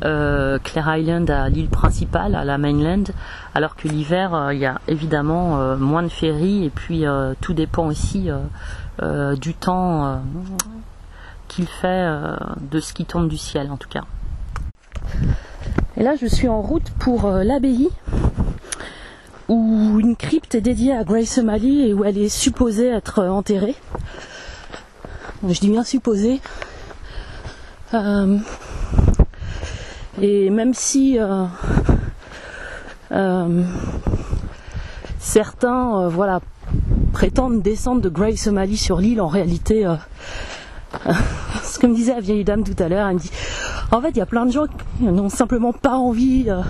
Clare 0.00 0.96
Island 0.96 1.30
à 1.30 1.48
l'île 1.48 1.68
principale, 1.68 2.34
à 2.34 2.44
la 2.44 2.58
mainland, 2.58 3.04
alors 3.54 3.76
que 3.76 3.86
l'hiver, 3.86 4.50
il 4.52 4.58
y 4.58 4.66
a 4.66 4.80
évidemment 4.88 5.76
moins 5.76 6.02
de 6.02 6.08
ferries 6.08 6.64
et 6.64 6.70
puis 6.70 7.04
tout 7.40 7.54
dépend 7.54 7.86
aussi 7.86 8.28
du 9.00 9.54
temps 9.54 10.20
qu'il 11.52 11.66
fait, 11.66 11.86
euh, 11.88 12.34
de 12.70 12.80
ce 12.80 12.94
qui 12.94 13.04
tombe 13.04 13.28
du 13.28 13.36
ciel 13.36 13.70
en 13.70 13.76
tout 13.76 13.88
cas. 13.88 14.04
Et 15.98 16.02
là, 16.02 16.14
je 16.18 16.26
suis 16.26 16.48
en 16.48 16.62
route 16.62 16.90
pour 16.98 17.26
euh, 17.26 17.44
l'abbaye 17.44 17.90
où 19.48 19.98
une 20.00 20.16
crypte 20.16 20.54
est 20.54 20.62
dédiée 20.62 20.96
à 20.96 21.04
Grace 21.04 21.36
O'Malley 21.36 21.88
et 21.88 21.94
où 21.94 22.04
elle 22.04 22.16
est 22.16 22.30
supposée 22.30 22.88
être 22.88 23.18
euh, 23.18 23.28
enterrée. 23.28 23.74
Je 25.46 25.60
dis 25.60 25.68
bien 25.68 25.84
supposée. 25.84 26.40
Et 30.22 30.50
même 30.50 30.72
si 30.72 31.18
certains 35.18 36.08
voilà, 36.08 36.40
prétendent 37.12 37.60
descendre 37.60 38.00
de 38.00 38.08
Grace 38.08 38.46
O'Malley 38.46 38.76
sur 38.76 38.98
l'île, 38.98 39.20
en 39.20 39.26
réalité, 39.26 39.84
que 41.82 41.88
me 41.88 41.96
disait 41.96 42.14
la 42.14 42.20
vieille 42.20 42.44
dame 42.44 42.62
tout 42.62 42.80
à 42.80 42.88
l'heure, 42.88 43.08
elle 43.08 43.16
me 43.16 43.20
dit 43.20 43.32
en 43.90 44.00
fait, 44.00 44.10
il 44.10 44.18
y 44.18 44.20
a 44.20 44.26
plein 44.26 44.46
de 44.46 44.52
gens 44.52 44.66
qui 44.66 45.02
n'ont 45.02 45.28
simplement 45.28 45.72
pas 45.72 45.96
envie 45.96 46.44
euh, 46.46 46.60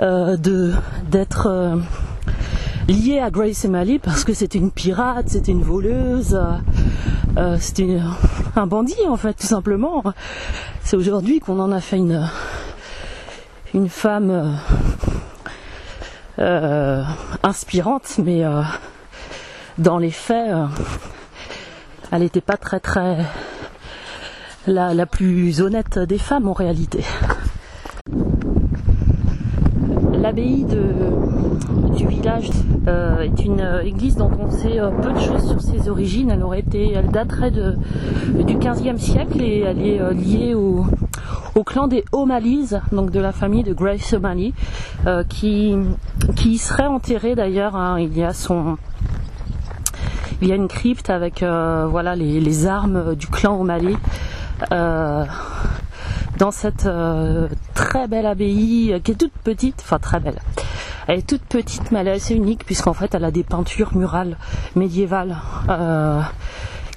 euh, 0.00 0.36
de 0.36 0.72
d'être 1.10 1.48
euh, 1.48 1.76
liés 2.86 3.18
à 3.18 3.32
Grace 3.32 3.64
Emily 3.64 3.98
parce 3.98 4.22
que 4.22 4.32
c'était 4.32 4.58
une 4.58 4.70
pirate, 4.70 5.28
c'était 5.28 5.50
une 5.50 5.64
voleuse, 5.64 6.40
c'était 7.58 7.98
un 8.54 8.66
bandit 8.68 9.08
en 9.08 9.16
fait, 9.16 9.34
tout 9.34 9.48
simplement. 9.48 10.04
C'est 10.84 10.96
aujourd'hui 10.96 11.40
qu'on 11.40 11.58
en 11.58 11.72
a 11.72 11.80
fait 11.80 11.96
une 11.96 12.24
une 13.74 13.88
femme 13.88 14.56
inspirante, 17.42 18.20
mais 18.24 18.44
dans 19.76 19.98
les 19.98 20.12
faits, 20.12 20.54
elle 22.12 22.20
n'était 22.22 22.40
pas 22.40 22.56
très 22.56 22.78
très 22.78 23.18
la, 24.68 25.06
plus 25.06 25.60
honnête 25.60 25.98
des 25.98 26.18
femmes 26.18 26.48
en 26.48 26.52
réalité. 26.52 27.04
L'abbaye 30.12 30.64
du 31.96 32.06
village 32.06 32.50
euh, 32.86 33.20
est 33.20 33.44
une 33.44 33.60
euh, 33.60 33.82
église 33.82 34.16
dont 34.16 34.30
on 34.38 34.50
sait 34.50 34.80
euh, 34.80 34.90
peu 34.90 35.12
de 35.12 35.18
choses 35.18 35.46
sur 35.48 35.60
ses 35.60 35.88
origines. 35.88 36.30
Elle 36.30 36.42
aurait 36.42 36.60
été, 36.60 36.96
daterait 37.12 37.50
du 37.50 38.56
15e 38.56 38.98
siècle 38.98 39.40
et 39.42 39.60
elle 39.60 39.80
est 39.80 40.14
liée 40.14 40.54
au, 40.54 40.86
clan 41.64 41.88
des 41.88 42.04
O'Malley's, 42.12 42.76
donc 42.92 43.10
de 43.10 43.18
la 43.18 43.32
famille 43.32 43.64
de 43.64 43.72
Grace 43.72 44.12
O'Malley, 44.12 44.52
qui, 45.28 45.74
qui 46.36 46.56
serait 46.56 46.86
enterrée 46.86 47.34
d'ailleurs. 47.34 47.74
Hein. 47.74 47.98
il 47.98 48.16
y 48.16 48.22
a 48.22 48.32
y 50.40 50.52
une 50.52 50.68
crypte 50.68 51.10
avec 51.10 51.40
les, 51.40 52.40
les, 52.40 52.66
armes 52.66 53.16
du 53.16 53.26
clan 53.26 53.60
O'Malley 53.60 53.96
euh, 54.72 55.24
dans 56.38 56.50
cette 56.50 56.86
euh, 56.86 57.48
très 57.74 58.06
belle 58.06 58.26
abbaye 58.26 58.92
euh, 58.92 58.98
qui 59.00 59.12
est 59.12 59.14
toute 59.14 59.32
petite, 59.32 59.76
enfin 59.80 59.98
très 59.98 60.20
belle. 60.20 60.40
Elle 61.06 61.20
est 61.20 61.26
toute 61.26 61.42
petite 61.42 61.90
mais 61.90 62.00
elle 62.00 62.08
est 62.08 62.12
assez 62.12 62.34
unique 62.34 62.64
puisqu'en 62.64 62.92
fait 62.92 63.14
elle 63.14 63.24
a 63.24 63.30
des 63.30 63.42
peintures 63.42 63.96
murales 63.96 64.36
médiévales 64.76 65.36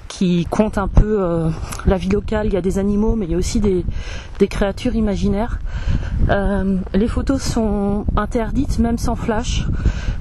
qui 0.06 0.44
comptent 0.50 0.76
un 0.76 0.88
peu 0.88 1.50
la 1.86 1.96
vie 1.96 2.10
locale. 2.10 2.46
Il 2.48 2.52
y 2.52 2.58
a 2.58 2.60
des 2.60 2.78
animaux 2.78 3.16
mais 3.16 3.24
il 3.24 3.32
y 3.32 3.34
a 3.34 3.38
aussi 3.38 3.58
des, 3.60 3.86
des 4.38 4.48
créatures 4.48 4.94
imaginaires. 4.94 5.60
les 6.28 7.08
photos 7.08 7.40
sont 7.40 8.04
interdites 8.16 8.78
même 8.78 8.98
sans 8.98 9.16
flash 9.16 9.64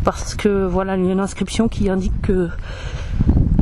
parce 0.06 0.36
que 0.36 0.66
voilà 0.66 0.96
il 0.96 1.06
y 1.06 1.10
a 1.10 1.12
une 1.12 1.20
inscription 1.20 1.68
qui 1.68 1.90
indique 1.90 2.22
que 2.22 2.50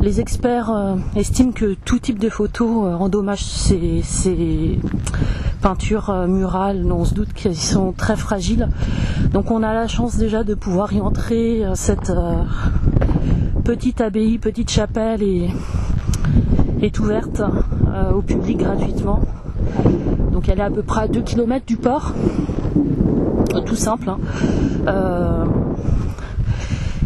les 0.02 0.20
experts 0.20 0.70
euh, 0.70 0.96
estiment 1.14 1.52
que 1.52 1.74
tout 1.84 1.98
type 1.98 2.18
de 2.18 2.28
photos 2.28 2.86
euh, 2.86 2.94
endommage 2.94 3.44
ces, 3.44 4.78
peintures 5.60 6.10
euh, 6.10 6.26
murales. 6.26 6.90
On 6.90 7.04
se 7.04 7.14
doute 7.14 7.32
qu'elles 7.32 7.56
sont 7.56 7.92
très 7.92 8.16
fragiles. 8.16 8.68
Donc 9.32 9.50
on 9.50 9.62
a 9.62 9.74
la 9.74 9.88
chance 9.88 10.16
déjà 10.16 10.42
de 10.42 10.54
pouvoir 10.54 10.92
y 10.92 11.00
entrer. 11.00 11.64
Cette 11.74 12.12
petite 13.64 14.00
abbaye, 14.00 14.38
petite 14.38 14.70
chapelle 14.70 15.22
est, 15.22 16.98
ouverte 16.98 17.42
au 18.14 18.22
public 18.22 18.58
gratuitement. 18.58 19.20
Donc 20.32 20.48
elle 20.48 20.60
est 20.60 20.64
à 20.64 20.70
peu 20.70 20.82
près 20.82 21.02
à 21.02 21.08
2 21.08 21.20
km 21.20 21.66
du 21.66 21.76
port. 21.76 22.14
Tout 23.66 23.76
simple. 23.76 24.08
Hein. 24.08 25.46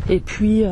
et 0.08 0.20
puis 0.20 0.64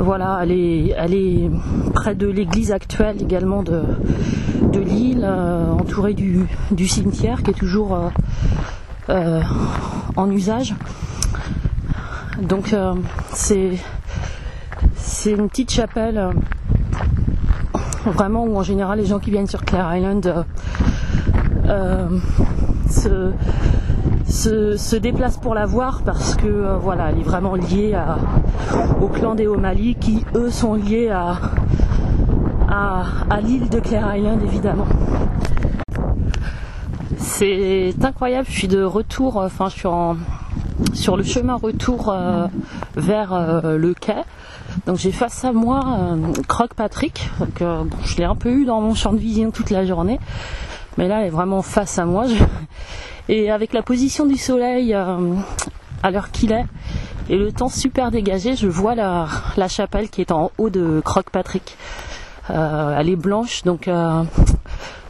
voilà, 0.00 0.40
elle 0.42 0.52
est, 0.52 1.50
près 1.94 2.14
de 2.14 2.26
l'église 2.26 2.72
actuelle 2.72 3.20
également 3.20 3.62
de, 3.62 3.82
l'île, 4.74 5.24
euh, 5.24 5.72
entourée 5.72 6.14
du, 6.14 6.46
cimetière 6.88 7.42
qui 7.42 7.50
est 7.50 7.54
toujours 7.54 7.94
euh, 7.94 8.08
euh, 9.10 9.42
en 10.16 10.30
usage. 10.30 10.74
Donc 12.40 12.74
c'est 13.32 13.72
une 15.26 15.48
petite 15.48 15.70
chapelle 15.70 16.30
vraiment 18.06 18.44
où 18.44 18.56
en 18.56 18.62
général 18.62 18.98
les 18.98 19.04
gens 19.04 19.18
qui 19.18 19.30
viennent 19.30 19.46
sur 19.46 19.62
Clare 19.62 19.94
Island 19.94 20.46
se 22.88 23.32
se, 24.30 24.96
déplace 24.96 25.36
pour 25.36 25.54
la 25.54 25.66
voir 25.66 26.02
parce 26.04 26.34
que 26.34 26.76
voilà, 26.80 27.10
elle 27.10 27.18
est 27.18 27.24
vraiment 27.24 27.54
liée 27.54 27.94
au 29.00 29.08
clan 29.08 29.34
des 29.34 29.46
O'Malley 29.46 29.94
qui 29.94 30.24
eux 30.34 30.50
sont 30.50 30.74
liés 30.74 31.10
à, 31.10 31.36
à, 32.68 33.40
l'île 33.40 33.68
de 33.68 33.80
Clare 33.80 34.16
Island 34.16 34.40
évidemment. 34.44 34.86
C'est 37.18 37.94
incroyable, 38.02 38.46
je 38.48 38.58
suis 38.58 38.68
de 38.68 38.82
retour, 38.82 39.36
enfin 39.36 39.68
je 39.68 39.74
suis 39.74 39.88
sur 40.94 41.16
le 41.16 41.22
chemin 41.22 41.56
retour 41.56 42.10
euh, 42.10 42.46
vers 42.96 43.32
euh, 43.32 43.76
le 43.76 43.94
quai. 43.94 44.22
Donc 44.86 44.96
j'ai 44.96 45.12
face 45.12 45.44
à 45.44 45.52
moi 45.52 46.16
Croc 46.46 46.74
Patrick, 46.74 47.28
je 47.58 48.16
l'ai 48.16 48.24
un 48.24 48.36
peu 48.36 48.50
eu 48.50 48.64
dans 48.64 48.80
mon 48.80 48.94
champ 48.94 49.12
de 49.12 49.18
vision 49.18 49.50
toute 49.50 49.70
la 49.70 49.84
journée, 49.84 50.20
mais 50.96 51.08
là 51.08 51.20
elle 51.20 51.26
est 51.26 51.30
vraiment 51.30 51.62
face 51.62 51.98
à 51.98 52.04
moi. 52.04 52.26
Et 53.28 53.50
avec 53.50 53.72
la 53.72 53.82
position 53.82 54.26
du 54.26 54.36
soleil 54.36 54.92
euh, 54.92 55.34
à 56.02 56.10
l'heure 56.10 56.30
qu'il 56.30 56.52
est 56.52 56.66
et 57.30 57.38
le 57.38 57.52
temps 57.52 57.68
super 57.68 58.10
dégagé, 58.10 58.56
je 58.56 58.66
vois 58.68 58.94
la, 58.94 59.26
chapelle 59.68 60.10
qui 60.10 60.20
est 60.20 60.32
en 60.32 60.50
haut 60.58 60.68
de 60.70 61.00
Croc 61.04 61.30
Patrick. 61.30 61.76
Euh, 62.50 62.96
elle 62.98 63.08
est 63.08 63.16
blanche, 63.16 63.62
donc 63.62 63.88
euh, 63.88 64.22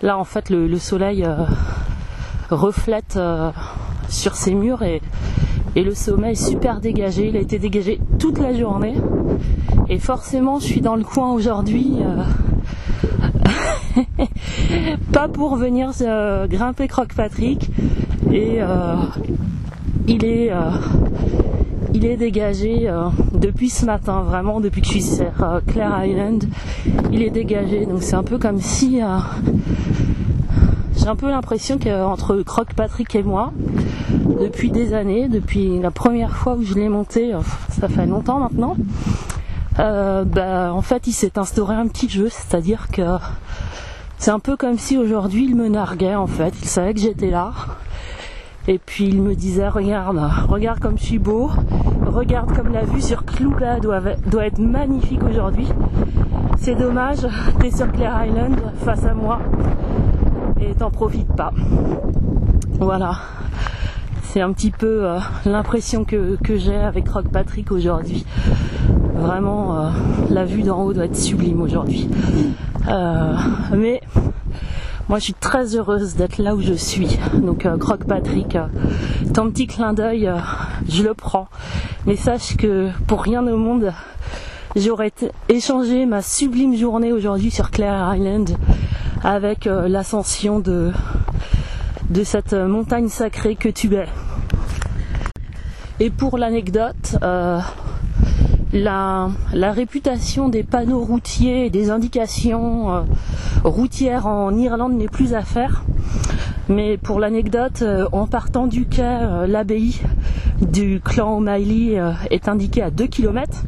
là 0.03 0.19
en 0.19 0.25
fait 0.25 0.51
le, 0.51 0.79
soleil 0.79 1.27
reflète 2.51 3.19
sur 4.09 4.35
ses 4.37 4.55
murs 4.55 4.83
et, 4.83 5.01
et 5.75 5.83
le 5.83 5.95
sommet 5.95 6.33
est 6.33 6.47
super 6.49 6.81
dégagé. 6.81 7.29
Il 7.29 7.37
a 7.37 7.41
été 7.41 7.59
dégagé 7.59 8.01
toute 8.19 8.39
la 8.39 8.53
journée. 8.53 8.95
Et 9.89 9.99
forcément, 9.99 10.61
je 10.61 10.67
suis 10.67 10.81
dans 10.81 10.97
le 10.97 11.03
coin 11.03 11.33
aujourd'hui. 11.33 11.97
pas 15.13 15.29
pour 15.29 15.57
venir 15.57 15.91
grimper 16.49 16.87
Croc 16.87 17.15
Patrick, 17.15 17.71
et 18.33 18.59
euh, 18.61 18.95
il 20.07 20.25
est 20.25 20.53
euh, 20.53 20.71
il 21.95 22.05
est 22.05 22.17
dégagé 22.17 22.89
euh, 22.89 23.09
depuis 23.33 23.69
ce 23.69 23.85
matin, 23.85 24.23
vraiment 24.23 24.61
depuis 24.61 24.81
que 24.81 24.87
je 24.87 24.93
suis 24.93 25.03
sur 25.03 25.61
Clare 25.67 26.05
Island, 26.05 26.45
il 27.13 27.23
est 27.23 27.31
dégagé. 27.31 27.87
Donc 27.87 28.03
c'est 28.03 28.15
un 28.15 28.23
peu 28.23 28.39
comme 28.39 28.61
si 28.61 29.01
j'ai 30.97 31.09
un 31.09 31.17
peu 31.17 31.29
l'impression 31.29 31.79
qu'entre 31.79 32.37
Croc 32.43 32.75
Patrick 32.75 33.15
et 33.15 33.23
moi, 33.23 33.53
depuis 34.41 34.71
des 34.71 34.95
années, 34.95 35.29
depuis 35.29 35.79
la 35.79 35.91
première 35.91 36.37
fois 36.37 36.55
où 36.55 36.63
je 36.63 36.75
l'ai 36.75 36.89
monté, 36.89 37.33
ça 37.71 37.89
fait 37.89 38.07
longtemps 38.07 38.39
maintenant, 38.39 38.77
bah, 39.77 40.73
en 40.73 40.83
fait 40.83 41.07
il 41.07 41.13
s'est 41.13 41.39
instauré 41.39 41.75
un 41.75 41.87
petit 41.87 42.09
jeu, 42.09 42.29
c'est-à-dire 42.29 42.89
que 42.93 43.03
c'est 44.19 44.31
un 44.31 44.39
peu 44.39 44.57
comme 44.57 44.79
si 44.79 44.99
aujourd'hui 44.99 45.45
il 45.45 45.57
me 45.57 45.69
narguait 45.69 46.15
en 46.15 46.27
fait, 46.27 46.53
il 46.61 46.69
savait 46.69 46.93
que 46.93 47.01
j'étais 47.01 47.31
là. 47.31 47.53
Et 48.71 48.79
puis 48.79 49.09
il 49.09 49.21
me 49.21 49.35
disait 49.35 49.67
regarde, 49.67 50.21
regarde 50.49 50.79
comme 50.79 50.97
je 50.97 51.03
suis 51.03 51.19
beau, 51.19 51.51
regarde 52.07 52.57
comme 52.57 52.73
la 52.73 52.85
vue 52.85 53.01
sur 53.01 53.25
Clouda 53.25 53.81
doit, 53.81 54.01
être 54.47 54.61
magnifique 54.61 55.25
aujourd'hui. 55.25 55.67
C'est 56.57 56.77
dommage, 56.77 57.27
t'es 57.59 57.73
sur 57.73 57.91
Clare 57.91 58.25
Island 58.27 58.55
face 58.85 59.05
à 59.05 59.13
moi 59.13 59.41
et 60.61 60.73
t'en 60.75 60.93
profites 60.93 61.35
pas. 61.35 61.53
Voilà. 62.79 63.17
C'est 64.23 64.41
un 64.41 64.53
petit 64.53 64.71
peu 64.71 65.05
euh, 65.05 65.19
l'impression 65.47 66.05
que, 66.05 66.39
j'ai 66.55 66.77
avec 66.77 67.09
Rock 67.09 67.27
Patrick 67.33 67.73
aujourd'hui. 67.73 68.25
Vraiment, 69.17 69.81
euh, 69.81 69.91
la 70.31 70.45
vue 70.45 70.63
d'en 70.63 70.85
haut 70.85 70.93
doit 70.93 71.07
être 71.07 71.17
sublime 71.17 71.61
aujourd'hui. 71.61 72.09
Euh, 72.89 73.35
mais 73.77 74.01
moi, 75.11 75.19
je 75.19 75.25
suis 75.25 75.35
très 75.35 75.75
heureuse 75.75 76.15
d'être 76.15 76.39
là 76.39 76.55
où 76.55 76.61
je 76.61 76.73
suis. 76.73 77.19
Donc, 77.35 77.67
euh, 77.67 77.77
Croc 77.77 78.05
Patrick, 78.05 78.55
euh, 78.55 78.69
ton 79.35 79.51
petit 79.51 79.67
clin 79.67 79.93
d'œil, 79.93 80.29
euh, 80.29 80.37
je 80.89 81.03
le 81.03 81.15
prends. 81.15 81.49
Mais 82.07 82.15
sache 82.15 82.57
que 82.57 82.91
pour 83.09 83.21
rien 83.21 83.45
au 83.45 83.57
monde, 83.57 83.93
j'aurais 84.77 85.11
échangé 85.49 86.07
ma 86.07 86.23
sublime 86.23 86.77
journée 86.77 87.13
aujourd'hui 87.13 87.51
sur 87.51 87.73
Clare 87.73 88.15
Island 88.15 88.51
avec 89.25 89.65
l'ascension 89.65 90.61
de 90.61 90.93
de 92.09 92.23
cette 92.23 92.55
montagne 92.55 93.09
sacrée 93.09 93.57
que 93.57 93.69
tu 93.69 93.93
es. 93.97 94.07
Et 95.99 96.11
pour 96.11 96.39
l'anecdote, 96.39 97.19
la, 98.73 99.31
réputation 99.73 100.49
des 100.49 100.63
panneaux 100.63 101.01
routiers 101.01 101.67
et 101.67 101.71
des 101.71 101.91
indications 101.91 102.93
euh, 102.93 103.01
routières 103.65 104.27
en 104.27 104.57
Irlande 104.57 104.95
n'est 104.95 105.09
plus 105.09 105.35
à 105.35 105.43
faire. 105.43 105.85
Mais 106.69 106.97
pour 106.97 107.19
l'anecdote, 107.19 107.83
euh, 107.83 108.07
en 108.13 108.27
partant 108.27 108.67
du 108.67 108.87
quai, 108.87 109.03
euh, 109.03 109.47
l'abbaye 109.47 110.01
du 110.61 111.01
clan 111.01 111.39
O'Malley 111.39 111.99
est 112.31 112.49
indiquée 112.49 112.83
à 112.83 112.91
2 112.91 113.07
km. 113.07 113.65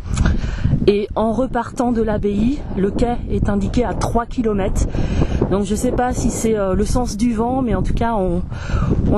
Et 0.86 1.08
en 1.14 1.32
repartant 1.32 1.92
de 1.92 2.02
l'abbaye, 2.02 2.60
le 2.76 2.90
quai 2.90 3.16
est 3.30 3.48
indiqué 3.48 3.84
à 3.84 3.94
3 3.94 4.26
km. 4.26 4.86
Donc 5.52 5.64
je 5.64 5.72
ne 5.72 5.76
sais 5.76 5.92
pas 5.92 6.12
si 6.12 6.30
c'est 6.30 6.56
le 6.56 6.84
sens 6.84 7.16
du 7.16 7.32
vent, 7.32 7.62
mais 7.62 7.76
en 7.76 7.82
tout 7.82 7.94
cas 7.94 8.14
on, 8.14 8.42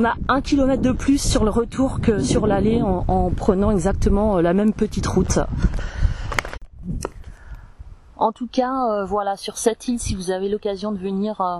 a 0.05 0.15
1 0.29 0.43
km 0.43 0.83
de 0.83 0.93
plus 0.93 1.23
sur 1.23 1.45
le 1.45 1.51
retour 1.51 2.01
que 2.03 2.21
sur 2.21 2.47
l'aller 2.47 2.83
en 2.83 3.31
prenant 3.31 3.71
exactement 3.71 4.41
la 4.41 4.53
même 4.53 4.75
petite 4.75 5.07
route. 5.07 5.39
En 8.17 8.33
tout 8.33 8.47
cas, 8.47 8.73
euh, 8.91 9.05
voilà, 9.05 9.37
sur 9.37 9.59
cette 9.59 9.89
île, 9.89 9.99
si 9.99 10.15
vous 10.15 10.31
avez 10.31 10.49
l'occasion 10.49 10.93
de 10.93 10.99
venir, 10.99 11.41
euh, 11.41 11.59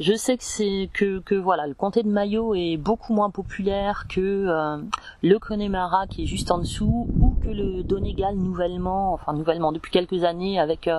je 0.00 0.12
sais 0.12 0.36
que 0.36 0.42
c'est 0.42 0.90
que, 0.92 1.34
voilà, 1.36 1.66
le 1.66 1.74
comté 1.74 2.02
de 2.02 2.08
Mayo 2.08 2.54
est 2.54 2.76
beaucoup 2.76 3.14
moins 3.14 3.30
populaire 3.30 4.06
que 4.08 4.20
euh, 4.20 4.76
le 5.22 5.38
Connemara 5.38 6.06
qui 6.08 6.24
est 6.24 6.26
juste 6.26 6.50
en 6.50 6.58
dessous, 6.58 7.08
ou 7.20 7.36
que 7.42 7.48
le 7.48 7.84
Donegal 7.84 8.36
nouvellement, 8.36 9.12
enfin 9.12 9.34
nouvellement 9.34 9.70
depuis 9.70 9.92
quelques 9.92 10.24
années 10.24 10.58
avec 10.58 10.90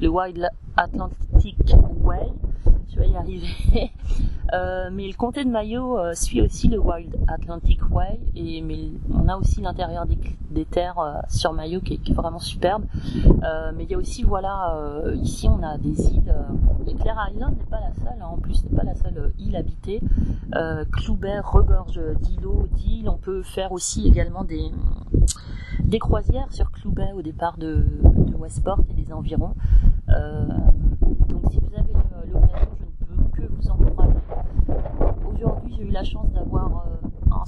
le 0.00 0.08
Wild 0.08 0.48
Atlantic 0.76 1.74
Way 2.04 2.32
je 2.88 2.98
vais 2.98 3.08
y 3.08 3.16
arriver. 3.16 3.92
Euh, 4.54 4.90
mais 4.92 5.08
le 5.08 5.14
comté 5.14 5.44
de 5.44 5.50
Mayo 5.50 5.98
euh, 5.98 6.14
suit 6.14 6.40
aussi 6.40 6.68
le 6.68 6.78
Wild 6.78 7.16
Atlantic 7.26 7.80
Way 7.90 8.20
et 8.36 8.62
mais 8.62 8.92
on 9.12 9.26
a 9.26 9.36
aussi 9.36 9.60
l'intérieur 9.60 10.06
des, 10.06 10.64
terres 10.64 11.00
euh, 11.00 11.18
sur 11.28 11.52
Mayo 11.52 11.80
qui 11.80 11.94
est, 11.94 12.12
vraiment 12.12 12.38
superbe. 12.38 12.84
mais 13.74 13.82
il 13.82 13.90
y 13.90 13.94
a 13.94 13.98
aussi 13.98 14.22
voilà 14.22 14.78
ici 15.14 15.48
on 15.48 15.64
a 15.64 15.78
des 15.78 16.00
îles. 16.14 16.32
et 16.86 16.94
Clare 16.94 17.28
Island 17.34 17.56
n'est 17.58 17.64
pas 17.64 17.80
la 17.80 17.92
seule, 17.94 18.22
hein. 18.22 18.28
en 18.30 18.38
plus 18.38 18.62
n'est 18.64 18.76
pas 18.76 18.84
la 18.84 18.94
seule 18.94 19.32
île 19.36 19.56
habitée. 19.56 20.00
Cloubert 20.92 21.50
regorge 21.50 22.00
d'îlots, 22.20 22.68
d'îles. 22.70 23.08
On 23.08 23.18
peut 23.18 23.42
faire 23.42 23.72
aussi 23.72 24.06
également 24.06 24.44
des 24.44 25.98
croisières 25.98 26.52
sur 26.52 26.70
Cloubet 26.70 27.10
au 27.16 27.22
départ 27.22 27.58
de, 27.58 27.84
de, 28.04 28.34
Westport 28.36 28.78
et 28.90 28.94
des 28.94 29.12
environs. 29.12 29.54
donc 30.06 31.50
si 31.50 31.58
vous 31.58 31.74
avez 31.76 31.92
l'occasion, 32.32 32.68
que 33.36 33.42
vous 33.42 33.70
encourager. 33.70 34.18
Aujourd'hui, 35.32 35.65
j'ai 35.76 35.84
eu 35.84 35.90
la 35.90 36.04
chance 36.04 36.30
d'avoir 36.32 36.84
euh, 36.86 37.34
un 37.34 37.44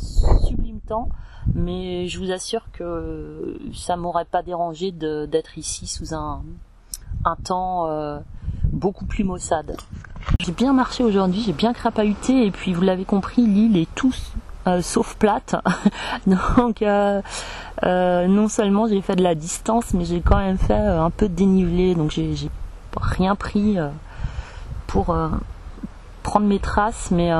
sublime 0.47 0.81
temps, 0.81 1.09
mais 1.55 2.09
je 2.09 2.19
vous 2.19 2.31
assure 2.31 2.71
que 2.73 3.59
ça 3.75 3.97
m'aurait 3.97 4.25
pas 4.25 4.43
dérangé 4.43 4.93
d'être 4.93 5.59
ici 5.59 5.87
sous 5.87 6.14
un, 6.14 6.43
temps 7.45 7.87
euh, 7.87 8.19
beaucoup 8.73 9.07
plus 9.07 9.25
maussade. 9.25 9.77
J'ai 10.41 10.53
bien 10.53 10.73
marché 10.73 11.05
aujourd'hui, 11.05 11.43
j'ai 11.43 11.53
bien 11.53 11.73
crapahuté, 11.73 12.47
et 12.47 12.51
puis 12.51 12.73
vous 12.73 12.83
l'avez 12.83 13.05
compris, 13.05 13.47
l'île 13.47 13.77
est 13.77 13.93
tout 13.95 14.14
euh, 14.67 14.83
sauf 14.83 15.17
plate. 15.17 15.57
Donc 16.27 16.83
non 16.83 18.49
seulement 18.49 18.88
j'ai 18.88 19.01
fait 19.01 19.17
de 19.17 19.23
la 19.23 19.35
distance, 19.35 19.95
mais 19.95 20.05
j'ai 20.05 20.21
quand 20.21 20.38
même 20.38 20.59
fait 20.59 20.75
un 20.75 21.11
peu 21.11 21.29
de 21.29 21.35
dénivelé, 21.35 21.95
donc 21.95 22.11
j'ai 22.11 22.35
rien 22.97 23.37
pris 23.37 23.77
pour 24.87 25.17
prendre 26.23 26.47
mes 26.47 26.59
traces, 26.59 27.11
mais 27.11 27.31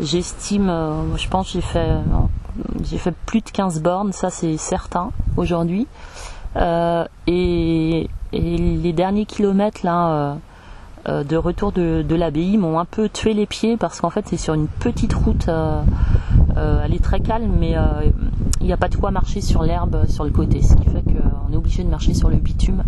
j'estime, 0.00 0.68
euh, 0.68 1.16
je 1.16 1.28
pense 1.28 1.52
j'ai 1.52 1.60
fait, 1.60 1.90
euh, 1.90 2.00
j'ai 2.84 2.98
fait 2.98 3.14
plus 3.26 3.40
de 3.40 3.50
15 3.50 3.80
bornes, 3.80 4.12
ça 4.12 4.30
c'est 4.30 4.56
certain 4.56 5.10
aujourd'hui. 5.36 5.86
Et, 7.26 8.08
les 8.32 8.92
derniers 8.92 9.24
kilomètres 9.24 9.80
là 9.84 10.36
de 11.06 11.36
retour 11.36 11.72
de, 11.72 12.14
l'abbaye 12.14 12.56
m'ont 12.56 12.78
un 12.78 12.84
peu 12.84 13.08
tué 13.08 13.34
les 13.34 13.46
pieds 13.46 13.76
parce 13.76 14.00
qu'en 14.00 14.10
fait 14.10 14.26
c'est 14.28 14.36
sur 14.36 14.54
une 14.54 14.66
petite 14.66 15.14
route, 15.14 15.48
elle 15.48 16.94
est 16.94 17.02
très 17.02 17.20
calme 17.20 17.52
mais 17.58 17.76
il 18.60 18.66
n'y 18.66 18.72
a 18.72 18.76
pas 18.76 18.88
de 18.88 18.96
quoi 18.96 19.10
marcher 19.10 19.40
sur 19.40 19.62
l'herbe 19.62 20.06
sur 20.08 20.24
le 20.24 20.30
côté, 20.30 20.60
ce 20.62 20.74
qui 20.74 20.84
fait 20.84 21.02
qu'on 21.02 21.52
est 21.52 21.56
obligé 21.56 21.84
de 21.84 21.88
marcher 21.88 22.14
sur 22.14 22.28
le 22.28 22.36
bitume. 22.36 22.82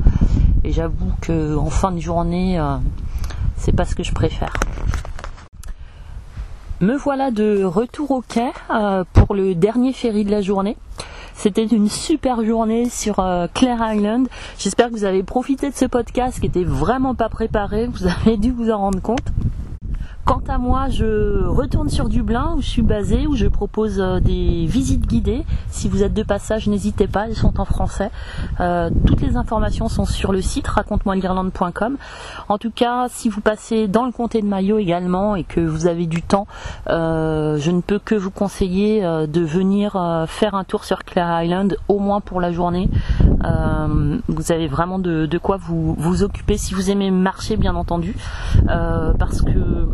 Et 0.65 0.73
j'avoue 0.73 1.13
qu'en 1.27 1.71
fin 1.71 1.93
de 1.93 2.01
journée, 2.01 2.61
c'est 3.57 3.73
pas 3.73 3.85
ce 3.85 3.95
que 3.95 4.03
je 4.03 4.13
préfère. 4.13 4.53
Me 6.81 6.97
voilà 6.97 7.33
de 7.33 7.65
retour 7.65 8.13
au 8.13 8.21
quai 8.21 8.53
euh, 8.71 9.03
pour 9.13 9.35
le 9.35 9.57
dernier 9.57 9.93
ferry 9.93 10.25
de 10.25 10.31
la 10.31 10.41
journée. 10.41 10.77
C'était 11.35 11.65
une 11.65 11.89
super 11.89 12.45
journée 12.45 12.89
sur 12.89 13.19
euh, 13.19 13.49
Clare 13.53 13.95
Island. 13.95 14.29
J'espère 14.61 14.87
que 14.87 14.93
vous 14.93 15.05
avez 15.05 15.25
profité 15.25 15.71
de 15.71 15.75
ce 15.75 15.87
podcast 15.87 16.39
qui 16.39 16.47
était 16.47 16.63
vraiment 16.63 17.17
pas 17.17 17.29
préparé. 17.29 17.89
Vous 17.89 18.07
avez 18.27 18.37
dû 18.37 18.53
vous 18.53 18.71
en 18.71 18.79
rendre 18.79 19.03
compte. 19.03 19.27
Quant 20.29 20.43
à 20.47 20.59
moi, 20.59 20.91
je 20.91 21.47
retourne 21.47 21.89
sur 21.89 22.11
Dublin 22.11 22.53
où 22.55 22.61
je 22.61 22.69
suis 22.69 22.83
basée, 22.83 23.27
où 23.27 23.35
je 23.35 23.47
propose 23.47 23.99
euh, 23.99 24.21
des 24.21 24.67
visites 24.67 25.07
guidées. 25.07 25.47
Si 25.71 25.89
vous 25.89 26.03
êtes 26.03 26.13
de 26.13 26.23
passage, 26.23 26.67
n'hésitez 26.67 27.07
pas, 27.07 27.29
elles 27.29 27.35
sont 27.35 27.59
en 27.59 27.65
français. 27.65 28.11
Euh, 28.61 28.91
toutes 29.07 29.23
les 29.23 29.39
informations 29.39 29.89
sont 29.89 30.05
sur 30.05 30.31
le 30.31 30.43
site 30.43 30.69
raconte-moi-l'Irlande.com. 30.69 31.97
En 32.51 32.59
tout 32.59 32.71
cas, 32.71 33.07
si 33.09 33.31
vous 33.31 33.41
passez 33.41 33.89
dans 33.89 34.05
le 34.05 34.13
comté 34.13 34.43
de 34.43 34.47
Mayo 34.47 34.77
également 34.77 35.35
et 35.35 35.45
que 35.45 35.61
vous 35.61 35.87
avez 35.87 36.05
du 36.05 36.21
temps, 36.21 36.47
euh, 36.91 37.57
je 37.57 37.71
ne 37.71 37.81
peux 37.81 37.99
que 37.99 38.15
vous 38.15 38.31
conseiller 38.31 39.01
de 39.01 39.41
venir 39.41 39.93
faire 40.29 40.55
un 40.55 40.65
tour 40.65 40.85
sur 40.85 41.05
Clare 41.05 41.43
Island, 41.43 41.79
au 41.89 42.01
moins 42.01 42.21
pour 42.21 42.43
la 42.43 42.53
journée. 42.53 42.91
vous 44.29 44.53
avez 44.53 44.69
vraiment 44.69 44.99
de, 44.99 45.39
quoi 45.39 45.57
vous 45.57 46.23
occuper 46.23 46.59
si 46.59 46.75
vous 46.75 46.91
aimez 46.91 47.11
marcher, 47.11 47.57
bien 47.57 47.75
entendu, 47.77 48.15
parce 48.67 49.41
que 49.41 49.89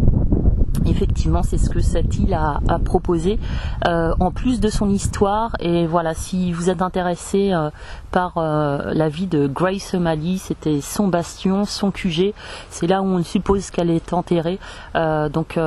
effectivement 0.86 1.42
c'est 1.42 1.58
ce 1.58 1.70
que 1.70 1.80
cette 1.80 2.16
île 2.18 2.34
a, 2.34 2.60
proposé. 2.84 3.38
Euh, 3.86 4.14
en 4.20 4.30
plus 4.30 4.60
de 4.60 4.68
son 4.68 4.90
histoire 4.90 5.56
et 5.60 5.86
voilà 5.86 6.14
si 6.14 6.52
vous 6.52 6.70
êtes 6.70 6.82
intéressé 6.82 7.52
euh, 7.52 7.70
par 8.10 8.36
euh, 8.36 8.92
la 8.92 9.08
vie 9.08 9.26
de 9.26 9.46
Grace 9.46 9.94
O'Malley 9.94 10.38
c'était 10.38 10.80
son 10.80 11.08
bastion 11.08 11.64
son 11.64 11.90
QG 11.90 12.34
c'est 12.70 12.86
là 12.86 13.02
où 13.02 13.06
on 13.06 13.22
suppose 13.22 13.70
qu'elle 13.70 13.90
est 13.90 14.12
enterrée. 14.12 14.58
Donc 14.94 15.58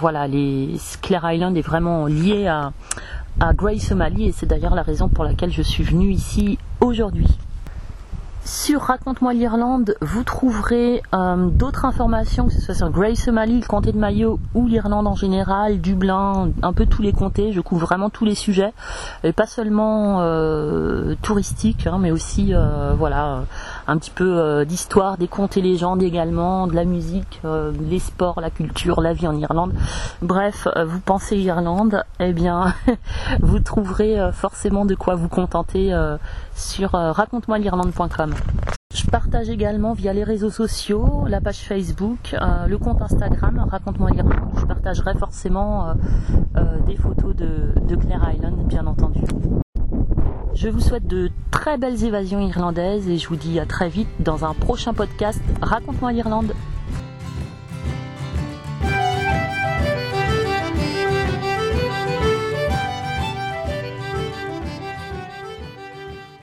voilà 0.00 0.26
les 0.26 0.76
Clare 1.02 1.32
Island 1.32 1.56
est 1.56 1.62
vraiment 1.62 2.06
lié 2.06 2.46
à, 2.46 2.72
à 3.40 3.52
Grace 3.52 3.90
O'Malley 3.92 4.24
et 4.24 4.32
c'est 4.32 4.46
d'ailleurs 4.46 4.74
la 4.74 4.82
raison 4.82 5.08
pour 5.08 5.24
laquelle 5.24 5.52
je 5.52 5.62
suis 5.62 5.84
venue 5.84 6.10
ici 6.10 6.58
aujourd'hui 6.80 7.28
sur 8.46 8.80
Raconte-moi 8.82 9.34
l'Irlande, 9.34 9.96
vous 10.00 10.22
trouverez 10.22 11.02
euh, 11.14 11.48
d'autres 11.48 11.84
informations, 11.84 12.46
que 12.46 12.52
ce 12.52 12.60
soit 12.60 12.74
sur 12.74 12.90
Grace 12.90 13.18
Somalie, 13.18 13.60
le 13.60 13.66
comté 13.66 13.90
de 13.90 13.98
Mayo 13.98 14.38
ou 14.54 14.68
l'Irlande 14.68 15.08
en 15.08 15.16
général, 15.16 15.80
Dublin, 15.80 16.50
un 16.62 16.72
peu 16.72 16.86
tous 16.86 17.02
les 17.02 17.12
comtés. 17.12 17.52
Je 17.52 17.60
couvre 17.60 17.86
vraiment 17.86 18.08
tous 18.08 18.24
les 18.24 18.36
sujets, 18.36 18.72
et 19.24 19.32
pas 19.32 19.46
seulement 19.46 20.20
euh, 20.20 21.16
touristiques, 21.22 21.88
hein, 21.88 21.98
mais 22.00 22.12
aussi 22.12 22.54
euh, 22.54 22.94
voilà 22.96 23.42
un 23.86 23.98
petit 23.98 24.10
peu 24.10 24.64
d'histoire, 24.64 25.16
des 25.16 25.28
contes 25.28 25.56
et 25.56 25.62
légendes 25.62 26.02
également, 26.02 26.66
de 26.66 26.74
la 26.74 26.84
musique, 26.84 27.40
les 27.44 27.98
sports, 27.98 28.40
la 28.40 28.50
culture, 28.50 29.00
la 29.00 29.12
vie 29.12 29.26
en 29.26 29.36
Irlande. 29.36 29.72
Bref, 30.22 30.68
vous 30.86 31.00
pensez 31.00 31.36
Irlande, 31.36 32.02
eh 32.20 32.32
bien 32.32 32.74
vous 33.40 33.60
trouverez 33.60 34.30
forcément 34.32 34.84
de 34.84 34.94
quoi 34.94 35.14
vous 35.14 35.28
contenter 35.28 35.96
sur 36.54 36.90
raconte-moi 36.92 37.58
l'Irlande.com. 37.58 38.34
Je 38.96 39.04
partage 39.10 39.50
également 39.50 39.92
via 39.92 40.14
les 40.14 40.24
réseaux 40.24 40.50
sociaux, 40.50 41.26
la 41.28 41.42
page 41.42 41.58
Facebook, 41.58 42.34
euh, 42.34 42.66
le 42.66 42.78
compte 42.78 43.02
Instagram, 43.02 43.66
raconte-moi 43.70 44.10
l'Irlande. 44.10 44.48
Je 44.58 44.64
partagerai 44.64 45.14
forcément 45.14 45.88
euh, 45.88 45.94
euh, 46.56 46.80
des 46.86 46.96
photos 46.96 47.36
de, 47.36 47.74
de 47.86 47.96
Clare 47.96 48.32
Island, 48.32 48.66
bien 48.66 48.86
entendu. 48.86 49.20
Je 50.56 50.70
vous 50.70 50.80
souhaite 50.80 51.06
de 51.06 51.30
très 51.50 51.76
belles 51.76 52.02
évasions 52.02 52.40
irlandaises 52.40 53.10
et 53.10 53.18
je 53.18 53.28
vous 53.28 53.36
dis 53.36 53.60
à 53.60 53.66
très 53.66 53.90
vite 53.90 54.08
dans 54.20 54.46
un 54.46 54.54
prochain 54.54 54.94
podcast 54.94 55.42
Raconte-moi 55.60 56.12
l'Irlande. 56.12 56.54